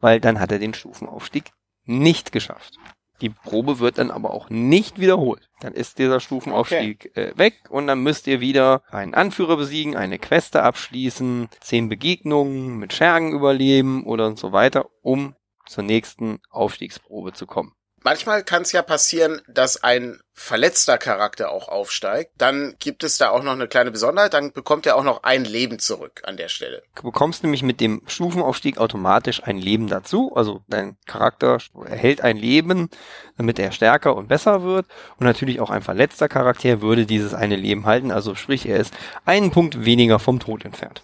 weil 0.00 0.20
dann 0.20 0.40
hat 0.40 0.52
er 0.52 0.58
den 0.58 0.74
Stufenaufstieg 0.74 1.52
nicht 1.86 2.32
geschafft. 2.32 2.76
Die 3.24 3.30
Probe 3.30 3.78
wird 3.78 3.96
dann 3.96 4.10
aber 4.10 4.34
auch 4.34 4.50
nicht 4.50 5.00
wiederholt. 5.00 5.48
Dann 5.60 5.72
ist 5.72 5.98
dieser 5.98 6.20
Stufenaufstieg 6.20 7.06
okay. 7.10 7.30
äh, 7.30 7.38
weg 7.38 7.54
und 7.70 7.86
dann 7.86 8.00
müsst 8.00 8.26
ihr 8.26 8.42
wieder 8.42 8.82
einen 8.90 9.14
Anführer 9.14 9.56
besiegen, 9.56 9.96
eine 9.96 10.18
Queste 10.18 10.62
abschließen, 10.62 11.48
zehn 11.60 11.88
Begegnungen 11.88 12.76
mit 12.76 12.92
Schergen 12.92 13.32
überleben 13.32 14.04
oder 14.04 14.26
und 14.26 14.38
so 14.38 14.52
weiter, 14.52 14.90
um 15.00 15.34
zur 15.64 15.84
nächsten 15.84 16.40
Aufstiegsprobe 16.50 17.32
zu 17.32 17.46
kommen. 17.46 17.72
manchmal 18.02 18.44
kann 18.44 18.60
es 18.60 18.72
ja 18.72 18.82
passieren, 18.82 19.40
dass 19.48 19.82
ein 19.82 20.20
verletzter 20.34 20.98
Charakter 20.98 21.50
auch 21.50 21.68
aufsteigt, 21.68 22.32
dann 22.38 22.74
gibt 22.80 23.04
es 23.04 23.18
da 23.18 23.30
auch 23.30 23.42
noch 23.42 23.52
eine 23.52 23.68
kleine 23.68 23.92
Besonderheit, 23.92 24.34
dann 24.34 24.52
bekommt 24.52 24.84
er 24.84 24.96
auch 24.96 25.04
noch 25.04 25.22
ein 25.22 25.44
Leben 25.44 25.78
zurück 25.78 26.22
an 26.24 26.36
der 26.36 26.48
Stelle. 26.48 26.82
Du 26.96 27.02
bekommst 27.04 27.44
nämlich 27.44 27.62
mit 27.62 27.80
dem 27.80 28.02
Stufenaufstieg 28.06 28.78
automatisch 28.78 29.42
ein 29.44 29.58
Leben 29.58 29.86
dazu, 29.86 30.32
also 30.34 30.62
dein 30.66 30.96
Charakter 31.06 31.58
erhält 31.86 32.20
ein 32.20 32.36
Leben, 32.36 32.90
damit 33.36 33.58
er 33.60 33.70
stärker 33.70 34.16
und 34.16 34.28
besser 34.28 34.64
wird 34.64 34.86
und 35.18 35.26
natürlich 35.26 35.60
auch 35.60 35.70
ein 35.70 35.82
verletzter 35.82 36.28
Charakter 36.28 36.82
würde 36.82 37.06
dieses 37.06 37.32
eine 37.32 37.56
Leben 37.56 37.86
halten, 37.86 38.10
also 38.10 38.34
sprich 38.34 38.66
er 38.66 38.78
ist 38.78 38.92
einen 39.24 39.52
Punkt 39.52 39.84
weniger 39.84 40.18
vom 40.18 40.40
Tod 40.40 40.64
entfernt. 40.64 41.02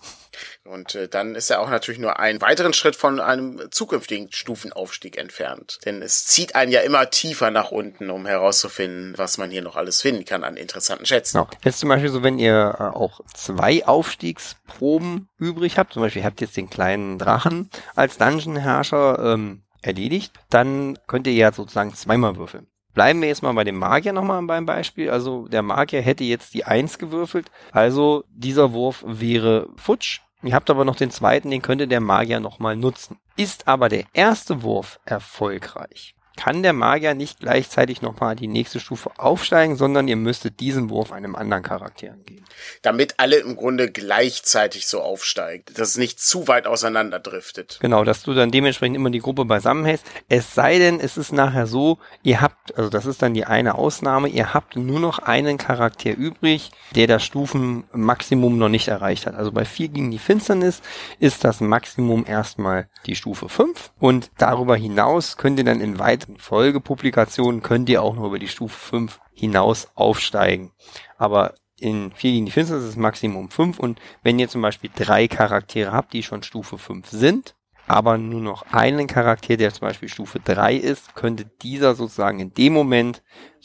Und 0.64 0.94
äh, 0.94 1.08
dann 1.08 1.34
ist 1.34 1.50
er 1.50 1.60
auch 1.60 1.68
natürlich 1.68 2.00
nur 2.00 2.20
einen 2.20 2.40
weiteren 2.40 2.72
Schritt 2.72 2.94
von 2.94 3.18
einem 3.18 3.70
zukünftigen 3.70 4.30
Stufenaufstieg 4.30 5.18
entfernt. 5.18 5.78
Denn 5.84 6.00
es 6.00 6.26
zieht 6.26 6.54
einen 6.54 6.70
ja 6.70 6.80
immer 6.80 7.10
tiefer 7.10 7.50
nach 7.50 7.70
unten, 7.70 8.10
um 8.10 8.26
herauszufinden, 8.26 9.18
was 9.20 9.38
man 9.38 9.50
hier 9.50 9.62
noch 9.62 9.76
alles 9.76 10.02
finden 10.02 10.24
kann 10.24 10.42
an 10.42 10.56
interessanten 10.56 11.06
Schätzen. 11.06 11.38
Genau. 11.38 11.48
Jetzt 11.62 11.78
zum 11.78 11.88
Beispiel 11.88 12.10
so, 12.10 12.24
wenn 12.24 12.40
ihr 12.40 12.74
äh, 12.78 12.82
auch 12.82 13.20
zwei 13.32 13.86
Aufstiegsproben 13.86 15.28
übrig 15.38 15.78
habt, 15.78 15.92
zum 15.92 16.02
Beispiel 16.02 16.22
ihr 16.22 16.26
habt 16.26 16.40
jetzt 16.40 16.56
den 16.56 16.68
kleinen 16.68 17.18
Drachen 17.18 17.70
als 17.94 18.18
Dungeon-Herrscher 18.18 19.34
ähm, 19.34 19.62
erledigt, 19.82 20.32
dann 20.50 20.98
könnt 21.06 21.26
ihr 21.26 21.34
ja 21.34 21.52
sozusagen 21.52 21.94
zweimal 21.94 22.36
würfeln. 22.36 22.66
Bleiben 22.92 23.20
wir 23.20 23.28
jetzt 23.28 23.42
mal 23.42 23.52
bei 23.52 23.64
dem 23.64 23.78
Magier 23.78 24.12
nochmal 24.12 24.42
beim 24.42 24.66
Beispiel. 24.66 25.10
Also 25.10 25.46
der 25.46 25.62
Magier 25.62 26.02
hätte 26.02 26.24
jetzt 26.24 26.54
die 26.54 26.64
Eins 26.64 26.98
gewürfelt. 26.98 27.50
Also 27.70 28.24
dieser 28.28 28.72
Wurf 28.72 29.04
wäre 29.06 29.68
futsch. 29.76 30.20
Ihr 30.42 30.54
habt 30.54 30.70
aber 30.70 30.84
noch 30.84 30.96
den 30.96 31.10
zweiten, 31.10 31.50
den 31.50 31.62
könnte 31.62 31.86
der 31.86 32.00
Magier 32.00 32.40
nochmal 32.40 32.74
nutzen. 32.74 33.18
Ist 33.36 33.68
aber 33.68 33.88
der 33.88 34.04
erste 34.12 34.62
Wurf 34.62 34.98
erfolgreich, 35.04 36.14
kann 36.40 36.62
der 36.62 36.72
Magier 36.72 37.12
nicht 37.12 37.40
gleichzeitig 37.40 38.00
nochmal 38.00 38.34
die 38.34 38.46
nächste 38.46 38.80
Stufe 38.80 39.10
aufsteigen, 39.18 39.76
sondern 39.76 40.08
ihr 40.08 40.16
müsstet 40.16 40.58
diesen 40.58 40.88
Wurf 40.88 41.12
einem 41.12 41.36
anderen 41.36 41.62
Charakter 41.62 42.16
geben. 42.24 42.46
Damit 42.80 43.16
alle 43.18 43.36
im 43.36 43.56
Grunde 43.56 43.90
gleichzeitig 43.90 44.86
so 44.86 45.02
aufsteigen, 45.02 45.64
dass 45.74 45.90
es 45.90 45.96
nicht 45.98 46.18
zu 46.18 46.48
weit 46.48 46.66
auseinanderdriftet. 46.66 47.76
Genau, 47.82 48.04
dass 48.04 48.22
du 48.22 48.32
dann 48.32 48.50
dementsprechend 48.50 48.96
immer 48.96 49.10
die 49.10 49.18
Gruppe 49.18 49.44
beisammenhältst. 49.44 50.06
Es 50.30 50.54
sei 50.54 50.78
denn, 50.78 50.98
es 50.98 51.18
ist 51.18 51.30
nachher 51.30 51.66
so, 51.66 51.98
ihr 52.22 52.40
habt, 52.40 52.74
also 52.74 52.88
das 52.88 53.04
ist 53.04 53.20
dann 53.20 53.34
die 53.34 53.44
eine 53.44 53.74
Ausnahme, 53.74 54.28
ihr 54.28 54.54
habt 54.54 54.76
nur 54.76 54.98
noch 54.98 55.18
einen 55.18 55.58
Charakter 55.58 56.16
übrig, 56.16 56.70
der 56.94 57.06
das 57.06 57.22
Stufenmaximum 57.22 58.56
noch 58.56 58.70
nicht 58.70 58.88
erreicht 58.88 59.26
hat. 59.26 59.34
Also 59.34 59.52
bei 59.52 59.66
4 59.66 59.88
gegen 59.88 60.10
die 60.10 60.18
Finsternis 60.18 60.80
ist 61.18 61.44
das 61.44 61.60
Maximum 61.60 62.24
erstmal 62.26 62.88
die 63.04 63.14
Stufe 63.14 63.50
5 63.50 63.92
und 63.98 64.30
darüber 64.38 64.76
hinaus 64.76 65.36
könnt 65.36 65.58
ihr 65.58 65.66
dann 65.66 65.82
in 65.82 65.98
weiteren 65.98 66.29
Folgepublikationen 66.38 67.62
könnt 67.62 67.88
ihr 67.88 68.02
auch 68.02 68.14
nur 68.14 68.26
über 68.26 68.38
die 68.38 68.48
Stufe 68.48 68.78
5 68.78 69.20
hinaus 69.32 69.88
aufsteigen. 69.94 70.72
Aber 71.16 71.54
in 71.78 72.12
4 72.12 72.32
gegen 72.32 72.46
die 72.46 72.52
Finsternis 72.52 72.86
ist 72.86 72.96
Maximum 72.96 73.50
5 73.50 73.78
und 73.78 74.00
wenn 74.22 74.38
ihr 74.38 74.48
zum 74.48 74.62
Beispiel 74.62 74.90
drei 74.94 75.28
Charaktere 75.28 75.92
habt, 75.92 76.12
die 76.12 76.22
schon 76.22 76.42
Stufe 76.42 76.78
5 76.78 77.08
sind, 77.08 77.54
aber 77.86 78.18
nur 78.18 78.40
noch 78.40 78.62
einen 78.70 79.08
Charakter, 79.08 79.56
der 79.56 79.72
zum 79.72 79.88
Beispiel 79.88 80.08
Stufe 80.08 80.38
3 80.38 80.76
ist, 80.76 81.16
könnte 81.16 81.46
dieser 81.62 81.96
sozusagen 81.96 82.38
in 82.38 82.54
dem 82.54 82.72
Moment, 82.72 83.22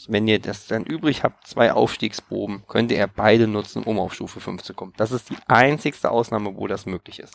wenn 0.08 0.28
ihr 0.28 0.38
das 0.38 0.66
dann 0.66 0.84
übrig 0.84 1.22
habt, 1.22 1.46
zwei 1.46 1.72
Aufstiegsproben, 1.72 2.64
könnte 2.68 2.94
er 2.94 3.06
beide 3.06 3.46
nutzen, 3.46 3.82
um 3.82 3.98
auf 3.98 4.14
Stufe 4.14 4.40
5 4.40 4.62
zu 4.62 4.74
kommen. 4.74 4.92
Das 4.96 5.12
ist 5.12 5.30
die 5.30 5.36
einzigste 5.46 6.10
Ausnahme, 6.10 6.56
wo 6.56 6.66
das 6.66 6.86
möglich 6.86 7.20
ist. 7.20 7.34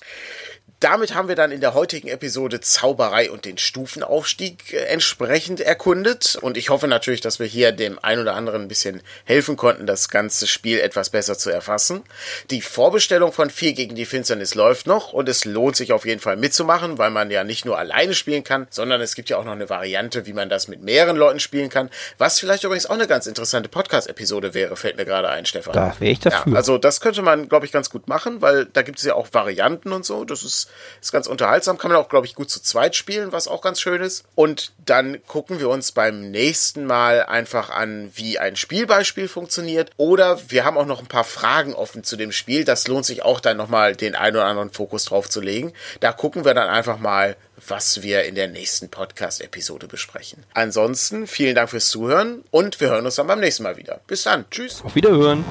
Damit 0.80 1.13
haben 1.13 1.27
wir 1.27 1.36
dann 1.36 1.51
in 1.51 1.62
der 1.62 1.75
heutigen 1.75 2.08
Episode 2.08 2.60
Zauberei 2.60 3.30
und 3.30 3.46
den 3.46 3.60
Stufenaufstieg 3.60 4.74
äh, 4.74 4.77
entsprechend 4.86 5.60
erkundet. 5.60 6.36
Und 6.41 6.58
ich 6.58 6.72
hoffe 6.72 6.88
natürlich, 6.88 7.22
dass 7.22 7.38
wir 7.38 7.46
hier 7.46 7.72
dem 7.72 8.00
ein 8.01 8.20
oder 8.20 8.34
anderen 8.34 8.63
ein 8.63 8.68
bisschen 8.68 9.03
helfen 9.25 9.58
konnten, 9.58 9.86
das 9.86 10.10
ganze 10.10 10.48
Spiel 10.48 10.80
etwas 10.80 11.12
besser 11.12 11.38
zu 11.38 11.51
erfassen. 11.51 12.01
Die 12.50 12.62
Vorbestellung 12.62 13.32
von 13.32 13.51
4 13.51 13.74
gegen 13.74 13.94
die 13.94 14.06
Finsternis 14.06 14.56
läuft 14.56 14.88
noch 14.88 15.13
und 15.13 15.30
es 15.30 15.46
lohnt 15.46 15.76
sich 15.76 15.93
auf 15.93 16.06
jeden 16.06 16.19
Fall 16.19 16.36
mitzumachen, 16.36 16.97
weil 16.97 17.12
man 17.12 17.30
ja 17.30 17.43
nicht 17.43 17.63
nur 17.63 17.78
alleine 17.78 18.15
spielen 18.15 18.43
kann, 18.43 18.65
sondern 18.71 19.02
es 19.02 19.13
gibt 19.13 19.30
ja 19.30 19.38
auch 19.38 19.45
noch 19.45 19.52
eine 19.52 19.69
Variante, 19.69 20.26
wie 20.26 20.34
man 20.34 20.50
das 20.50 20.67
mit 20.67 20.82
mehreren 20.82 21.15
Leuten 21.15 21.39
spielen 21.39 21.69
kann. 21.69 21.91
Was 22.17 22.39
vielleicht 22.39 22.51
übrigens 22.64 22.86
auch 22.86 22.96
eine 22.96 23.08
ganz 23.08 23.28
interessante 23.28 23.70
Podcast-Episode 23.70 24.54
wäre, 24.54 24.76
fällt 24.76 24.98
mir 24.98 25.06
gerade 25.06 25.30
ein, 25.30 25.46
Stefan. 25.46 25.74
Da 25.74 25.96
wäre 26.00 26.12
ich 26.12 26.20
dafür. 26.20 26.52
Ja, 26.52 26.58
also 26.58 26.78
das 26.78 27.02
könnte 27.02 27.22
man, 27.22 27.50
glaube 27.50 27.66
ich, 27.66 27.72
ganz 27.72 27.90
gut 27.90 28.08
machen, 28.08 28.42
weil 28.42 28.66
da 28.66 28.82
gibt 28.82 29.00
es 29.00 29.06
ja 29.06 29.16
auch 29.16 29.28
Varianten 29.32 29.92
und 29.92 30.06
so. 30.06 30.26
Das 30.26 30.44
ist 30.44 30.70
ist 31.02 31.12
ganz 31.12 31.28
unterhaltsam, 31.28 31.78
kann 31.78 31.92
man 31.92 32.00
auch, 32.00 32.10
glaube 32.10 32.26
ich, 32.26 32.36
gut 32.36 32.50
zu 32.50 32.62
zweit 32.62 32.96
spielen, 32.96 33.32
was 33.32 33.48
auch 33.48 33.62
ganz 33.62 33.82
schön 33.82 34.02
ist. 34.02 34.24
Und 34.36 34.72
dann 34.86 35.24
gucken 35.26 35.60
wir 35.60 35.70
uns 35.70 35.92
beim 35.92 36.32
nächsten 36.32 36.86
Mal 36.86 37.24
einfach 37.24 37.70
an, 37.70 38.12
wie 38.16 38.40
ein 38.40 38.56
Spielbeispiel 38.56 39.28
funktioniert. 39.28 39.92
Oder 39.98 40.40
wir 40.50 40.66
haben 40.66 40.78
auch 40.78 40.86
noch 40.86 41.00
ein 41.00 41.08
paar 41.08 41.24
Fragen 41.24 41.74
offen 41.74 42.04
zu 42.04 42.18
dem 42.18 42.32
Spiel. 42.32 42.66
Das 42.66 42.88
lohnt 42.88 43.06
sich 43.06 43.24
auch 43.24 43.40
dann 43.40 43.58
nochmal 43.58 43.96
den 43.96 44.16
einen 44.16 44.36
oder 44.36 44.46
anderen 44.46 44.72
Fokus 44.72 45.06
drauf 45.06 45.30
zu 45.30 45.42
legen. 45.42 45.74
Da 46.00 46.12
gucken 46.12 46.46
wir 46.46 46.54
dann 46.54 46.70
einfach 46.70 47.00
mal, 47.00 47.36
was 47.67 48.02
wir 48.02 48.24
in 48.24 48.36
der 48.36 48.47
nächsten 48.47 48.89
Podcast-Episode 48.89 49.88
besprechen. 49.88 50.43
Ansonsten 50.54 51.28
vielen 51.28 51.56
Dank 51.56 51.69
fürs 51.69 51.89
Zuhören 51.89 52.43
und 52.52 52.80
wir 52.80 52.89
hören 52.89 53.06
uns 53.06 53.15
dann 53.15 53.28
beim 53.28 53.39
nächsten 53.39 53.63
Mal 53.63 53.78
wieder. 53.78 54.02
Bis 54.08 54.24
dann. 54.24 54.45
Tschüss. 54.50 54.82
Auf 54.84 54.95
Wiederhören. 54.95 55.45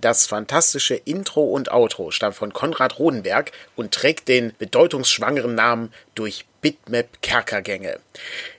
Das 0.00 0.26
fantastische 0.26 0.94
Intro 0.94 1.44
und 1.44 1.70
Outro 1.70 2.10
stammt 2.10 2.36
von 2.36 2.52
Konrad 2.52 2.98
Rodenberg 2.98 3.52
und 3.76 3.92
trägt 3.92 4.28
den 4.28 4.52
bedeutungsschwangeren 4.58 5.54
Namen 5.54 5.92
durch 6.14 6.46
Bitmap 6.62 7.20
Kerkergänge. 7.20 7.98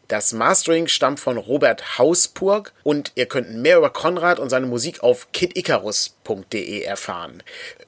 Das 0.08 0.34
Mastering 0.34 0.88
stammt 0.88 1.22
von 1.22 1.38
Robert 1.38 1.98
Hauspurg 1.98 2.74
und 2.84 3.14
ihr 3.16 3.28
könnt 3.28 3.56
mehr 3.56 3.78
über 3.78 3.90
Konrad 3.90 4.40
und 4.40 4.50
seine 4.50 4.66
Musik 4.66 5.02
auf 5.02 5.32
kidicarus.de 5.32 6.82
erfahren. 6.82 7.42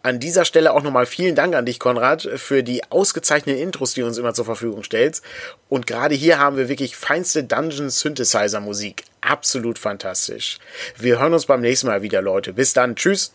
An 0.04 0.20
dieser 0.20 0.46
Stelle 0.46 0.74
auch 0.74 0.84
nochmal 0.84 1.06
vielen 1.06 1.36
Dank 1.36 1.54
an 1.54 1.66
dich, 1.66 1.80
Konrad, 1.80 2.22
für 2.38 2.64
die 2.64 2.90
ausgezeichneten 2.90 3.62
Intros, 3.62 3.94
die 3.94 4.02
du 4.02 4.08
uns 4.08 4.18
immer 4.18 4.34
zur 4.34 4.46
Verfügung 4.46 4.84
stellst. 4.84 5.24
Und 5.68 5.86
gerade 5.86 6.16
hier 6.16 6.40
haben 6.40 6.56
wir 6.56 6.70
wirklich 6.70 6.96
feinste 6.96 7.44
Dungeon 7.44 7.90
Synthesizer 7.90 8.62
Musik. 8.62 9.04
Absolut 9.20 9.78
fantastisch. 9.78 10.60
Wir 10.98 11.20
hören 11.20 11.34
uns 11.34 11.46
beim 11.46 11.62
nächsten 11.62 11.88
Mal 11.88 12.04
wieder, 12.04 12.22
Leute. 12.22 12.54
Bis 12.54 12.74
dann. 12.74 12.96
Tschüss. 12.96 13.34